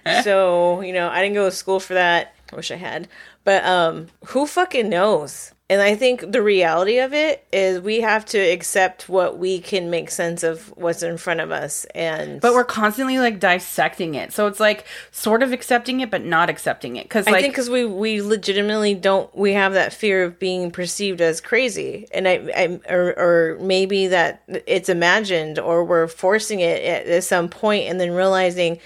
[0.23, 2.35] so you know I didn't go to school for that.
[2.51, 3.07] I wish I had,
[3.43, 5.53] but um, who fucking knows?
[5.71, 9.89] And I think the reality of it is we have to accept what we can
[9.89, 14.33] make sense of what's in front of us, and but we're constantly like dissecting it.
[14.33, 17.69] So it's like sort of accepting it but not accepting it cuz I think because
[17.69, 22.33] we we legitimately don't we have that fear of being perceived as crazy, and I,
[22.53, 27.87] I or or maybe that it's imagined or we're forcing it at, at some point
[27.87, 28.77] and then realizing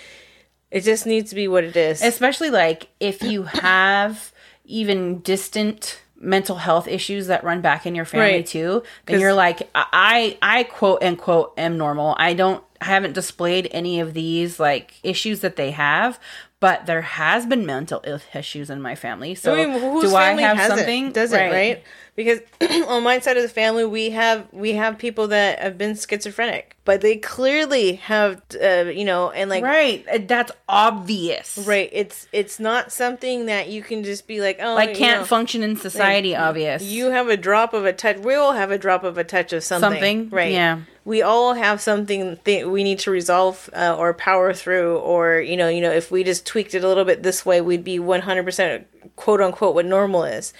[0.69, 2.03] it just needs to be what it is.
[2.03, 4.31] especially like if you have
[4.65, 8.45] even distant mental health issues that run back in your family Right.
[8.45, 12.15] too then you're like i i quote unquote am normal.
[12.17, 16.19] I don't I haven't displayed any of these like issues that they have
[16.59, 18.03] but there has been mental
[18.33, 19.35] issues in my family.
[19.35, 21.11] So I mean, do i have something?
[21.11, 21.83] Doesn't right?
[22.15, 22.39] Because
[22.87, 26.77] on my side of the family, we have we have people that have been schizophrenic,
[26.85, 31.89] but they clearly have, uh, you know, and like right Uh, that's obvious right.
[31.91, 35.61] It's it's not something that you can just be like, oh, like can't know, function
[35.61, 38.17] in society obvious You have a drop of a touch.
[38.17, 39.91] We all have a drop of a touch of something.
[39.91, 40.51] Something, right?
[40.51, 40.81] yeah.
[41.03, 45.67] We all have something we need to resolve uh, or power through, or you know,
[45.69, 48.21] you know, if we just tweaked it a little bit this way, we'd be one
[48.21, 50.53] hundred percent quote unquote what normal is.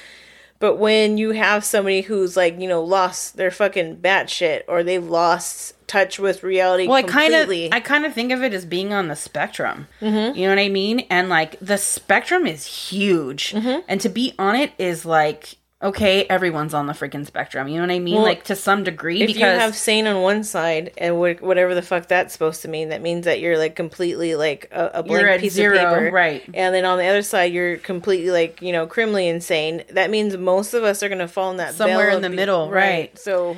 [0.66, 5.06] But when you have somebody who's like, you know, lost their fucking batshit or they've
[5.06, 8.66] lost touch with reality Well, I kind of, I kind of think of it as
[8.66, 9.88] being on the spectrum.
[10.02, 10.36] Mm-hmm.
[10.36, 11.02] You know what I mean?
[11.12, 13.82] And like the spectrum is huge, Mm-hmm.
[13.88, 17.68] and to be on it is like okay, everyone's on the freaking spectrum.
[17.68, 18.16] You know what I mean?
[18.16, 21.76] Well, like to some degree, if because you have sane on one side and whatever
[21.76, 25.04] the fuck that's supposed to mean, that means that you're like completely like a, a
[25.04, 26.44] blank piece zero, of paper, right.
[26.54, 29.84] And then on the other side, you're completely like you know criminally insane.
[29.92, 33.18] That means most of us are gonna fall in that Somewhere in the middle, right.
[33.18, 33.58] So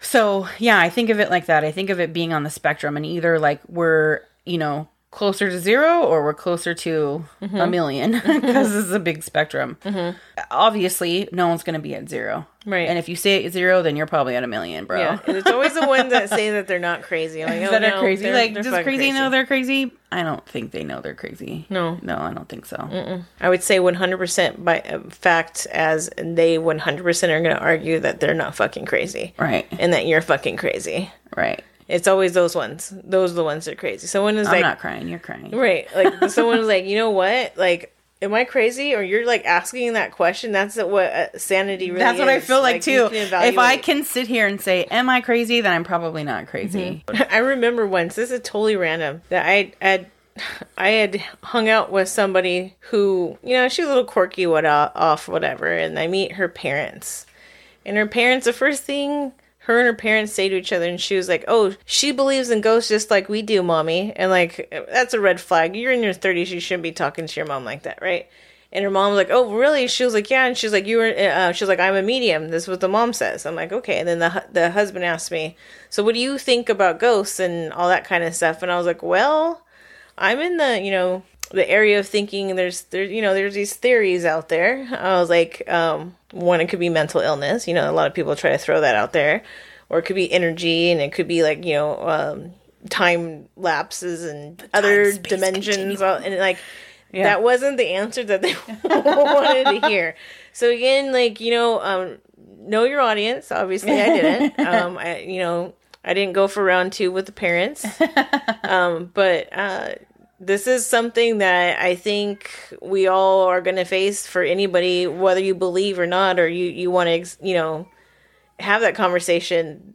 [0.00, 1.64] So yeah, I think of it like that.
[1.64, 5.50] I think of it being on the spectrum, and either like we're you know closer
[5.50, 7.56] to zero or we're closer to Mm-hmm.
[7.56, 9.76] a million because it's a big spectrum.
[10.50, 12.88] Obviously, no one's going to be at zero, Right.
[12.88, 14.98] And if you say at zero, then you're probably at a million, bro.
[15.00, 17.40] yeah, and it's always the ones that say that they're not crazy.
[17.44, 18.24] Like, oh, that are no, crazy.
[18.24, 19.92] they're- like, they're does fucking crazy, know they're crazy?
[20.12, 21.66] I don't think they know they're crazy.
[21.70, 21.98] No.
[22.02, 23.22] no, I don't think so.
[23.40, 28.20] I would say 100% by uh, fact, as they 100% are going to argue that
[28.20, 31.10] they're not fucking crazy, Right, and that you're fucking crazy.
[31.36, 31.64] right.
[31.90, 32.92] It's always those ones.
[33.02, 34.06] Those are the ones that are crazy.
[34.06, 35.08] Someone is I'm like, not crying.
[35.08, 35.50] You're crying.
[35.50, 35.88] Right.
[35.94, 37.56] Like someone someone's like, you know what?
[37.56, 38.94] Like, am I crazy?
[38.94, 40.52] Or you're like asking that question.
[40.52, 43.14] That's what uh, sanity really That's what I feel like, you too.
[43.14, 47.04] If I can sit here and say, "Am I crazy?" Then I'm probably not crazy.
[47.30, 48.14] I remember once.
[48.14, 49.22] This is totally random.
[49.28, 50.06] That I had.
[50.78, 54.64] I had hung out with somebody who, you know, she was a little quirky, what
[54.64, 57.26] uh, off, whatever, and I meet her parents.
[57.84, 59.32] And her parents, the first thing
[59.70, 62.50] her and her parents say to each other, and she was like, "Oh, she believes
[62.50, 65.76] in ghosts just like we do, mommy." And like, that's a red flag.
[65.76, 66.50] You're in your thirties.
[66.52, 68.28] You shouldn't be talking to your mom like that, right?
[68.72, 70.98] And her mom was like, "Oh, really?" She was like, "Yeah." And she's like, "You
[70.98, 73.46] were." Uh, she was like, "I'm a medium." This is what the mom says.
[73.46, 75.56] I'm like, "Okay." And then the the husband asked me,
[75.88, 78.76] "So what do you think about ghosts and all that kind of stuff?" And I
[78.76, 79.64] was like, "Well,
[80.18, 83.74] I'm in the you know the area of thinking there's there's you know there's these
[83.74, 84.88] theories out there.
[84.90, 87.68] I was like, um, one it could be mental illness.
[87.68, 89.42] You know, a lot of people try to throw that out there,
[89.88, 92.52] or it could be energy, and it could be like you know um,
[92.88, 96.58] time lapses and other time-space dimensions, and like.
[97.12, 97.24] Yeah.
[97.24, 100.14] That wasn't the answer that they wanted to hear.
[100.52, 102.18] So again, like you know, um,
[102.60, 103.50] know your audience.
[103.50, 104.58] Obviously, I didn't.
[104.66, 105.74] Um, I you know,
[106.04, 107.84] I didn't go for round two with the parents.
[108.62, 109.94] Um, but uh,
[110.40, 115.40] this is something that I think we all are going to face for anybody, whether
[115.40, 117.86] you believe or not, or you you want to, ex- you know,
[118.58, 119.94] have that conversation.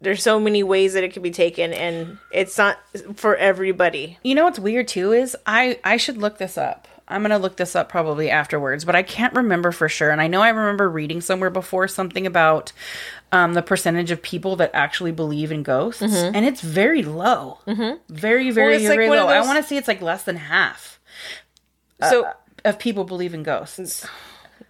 [0.00, 2.78] There's so many ways that it can be taken, and it's not
[3.14, 4.18] for everybody.
[4.24, 6.88] You know what's weird too is I I should look this up.
[7.08, 10.10] I'm gonna look this up probably afterwards, but I can't remember for sure.
[10.10, 12.72] And I know I remember reading somewhere before something about
[13.32, 17.96] um, the percentage of people that actually believe in ghosts, and it's very low, mm-hmm.
[18.08, 19.26] very, very, like very of low.
[19.28, 21.00] I want to say it's like less than half
[22.10, 22.30] So
[22.64, 24.06] of people believe in ghosts.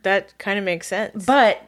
[0.03, 1.25] that kind of makes sense.
[1.25, 1.63] But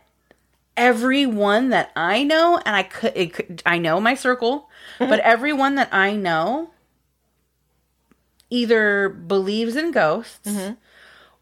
[0.77, 5.75] everyone that I know, and I could, it could I know my circle, but everyone
[5.75, 6.71] that I know
[8.51, 10.49] either believes in ghosts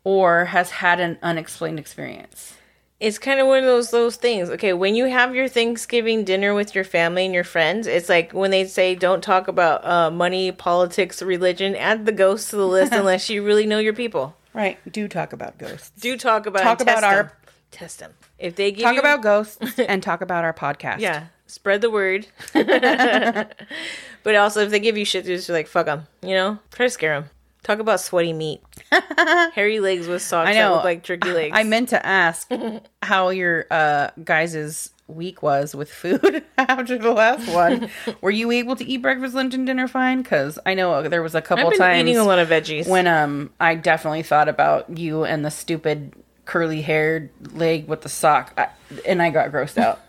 [0.03, 2.56] or has had an unexplained experience.
[2.99, 4.49] It's kind of one of those those things.
[4.51, 8.33] Okay, when you have your Thanksgiving dinner with your family and your friends, it's like
[8.33, 11.75] when they say don't talk about uh, money, politics, religion.
[11.77, 14.37] Add the ghosts to the list unless you really know your people.
[14.55, 14.79] Right.
[14.91, 15.91] Do talk about ghosts.
[16.01, 17.31] Do talk about Talk about our- them.
[17.71, 18.15] test them.
[18.39, 21.01] If they give Talk you, about ghosts and talk about our podcast.
[21.01, 22.27] yeah, spread the word.
[22.53, 26.07] but also, if they give you shit, just like fuck them.
[26.23, 27.31] You know, try to scare them.
[27.67, 28.63] Talk about sweaty meat,
[29.55, 30.75] hairy legs with socks I that know.
[30.77, 31.53] look like turkey legs.
[31.59, 32.49] I meant to ask
[33.03, 37.91] how your uh guys' week was with food after the last one.
[38.21, 40.23] Were you able to eat breakfast, lunch, and dinner fine?
[40.23, 42.87] Because I know there was a couple I've been times eating a lot of veggies.
[42.87, 46.13] when um I definitely thought about you and the stupid
[46.45, 48.69] curly haired leg with the sock, I,
[49.05, 50.01] and I got grossed out.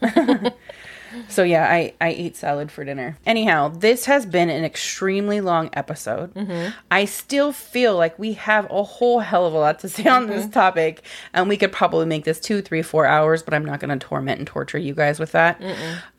[1.27, 3.17] So yeah, I I ate salad for dinner.
[3.25, 6.33] Anyhow, this has been an extremely long episode.
[6.33, 6.69] Mm-hmm.
[6.91, 10.27] I still feel like we have a whole hell of a lot to say on
[10.27, 10.51] this mm-hmm.
[10.51, 11.03] topic,
[11.33, 13.43] and we could probably make this two, three, four hours.
[13.43, 15.61] But I'm not going to torment and torture you guys with that.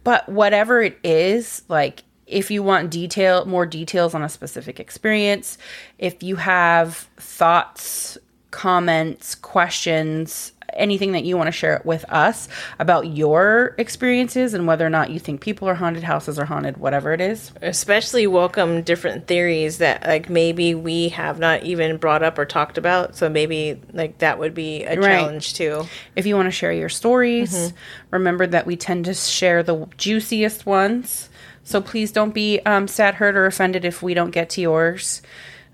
[0.04, 5.56] But whatever it is, like if you want detail more details on a specific experience
[5.98, 8.18] if you have thoughts
[8.50, 12.48] comments questions anything that you want to share with us
[12.78, 16.76] about your experiences and whether or not you think people are haunted houses are haunted
[16.76, 17.52] whatever it is.
[17.62, 22.78] Especially welcome different theories that like maybe we have not even brought up or talked
[22.78, 25.18] about so maybe like that would be a Right.
[25.20, 25.86] challenge too.
[26.16, 27.72] If you want to share your stories
[28.10, 31.28] remember that we tend to share the juiciest ones
[31.64, 35.20] so please don't be um, sad hurt or offended if we don't get to yours.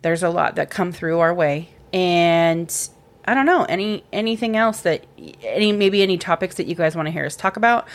[0.02, 2.88] There's a lot that come through our way and
[3.26, 5.04] i don't know any anything else that
[5.42, 7.86] any maybe any topics that you guys want to hear us talk about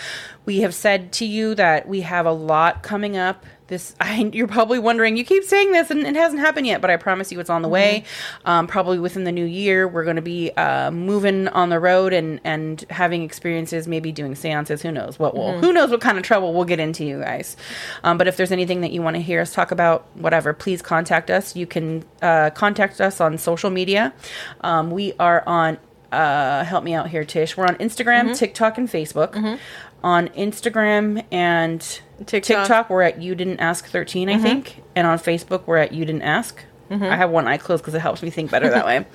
[0.49, 4.47] we have said to you that we have a lot coming up this I, you're
[4.47, 7.39] probably wondering you keep saying this and it hasn't happened yet but i promise you
[7.39, 8.03] it's on the way.
[8.45, 12.13] Um, probably within the new year we're going to be uh, moving on the road
[12.13, 16.17] and and having experiences maybe doing seances who knows what will who knows what kind
[16.17, 17.55] of trouble we'll get into you guys.
[18.03, 20.81] Um, but if there's anything that you want to hear us talk about whatever please
[20.81, 21.55] contact us.
[21.55, 24.13] You can uh, contact us on social media.
[24.61, 25.77] Um, we are on
[26.11, 27.55] uh, help me out here tish.
[27.55, 29.59] We're on instagram tiktok and facebook
[30.03, 31.81] on instagram and
[32.25, 32.67] TikTok.
[32.67, 34.83] TikTok, we're at You Didn't Ask 13, I think.
[34.95, 36.63] And on Facebook, we're at You Didn't Ask.
[36.91, 39.05] I have one eye closed because it helps me think better that way.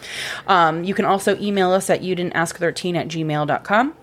[0.47, 3.95] Um, you can also email us at you didn't ask 13 at gmail.com.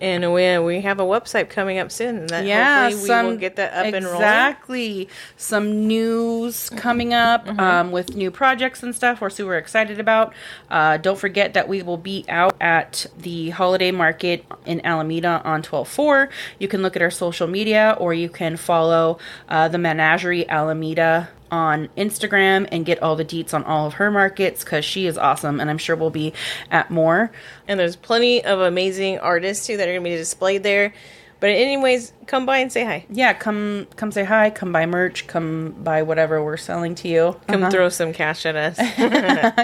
[0.00, 3.38] and we, we have a website coming up soon that Yeah, hopefully some, we will
[3.38, 5.08] get that up and rolling Exactly.
[5.36, 10.32] Some news coming up um, with new projects and stuff we're super excited about.
[10.70, 15.62] Uh, don't forget that we will be out at the holiday market in Alameda on
[15.62, 16.30] 12-4.
[16.58, 19.18] You can look at our social media or you can follow
[19.48, 24.10] uh, the Menagerie Alameda on Instagram and get all the deets on all of her
[24.10, 26.32] markets because she is awesome and I'm sure we'll be
[26.70, 27.30] at more.
[27.68, 30.92] and there's plenty of amazing artists too that are going to be displayed there
[31.40, 35.26] but anyways come by and say hi Yeah, come come say hi, come buy merch,
[35.26, 37.36] come buy whatever we're selling to you.
[37.48, 37.70] come uh-huh.
[37.70, 38.78] throw some cash at us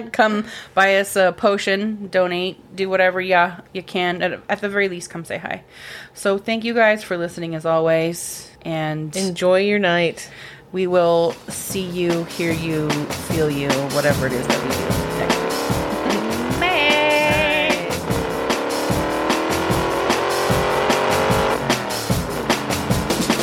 [0.12, 4.20] come buy us a potion, donate, do whatever yeah you can.
[4.20, 5.64] At, at the very least, come say hi.
[6.12, 10.30] So thank you guys for listening as always, and enjoy your night
[10.72, 12.88] we will see you, hear you,
[13.28, 14.84] feel you, whatever it is that we do
[15.18, 15.50] next week.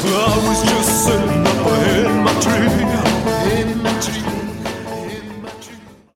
[0.09, 1.47] I was just sitting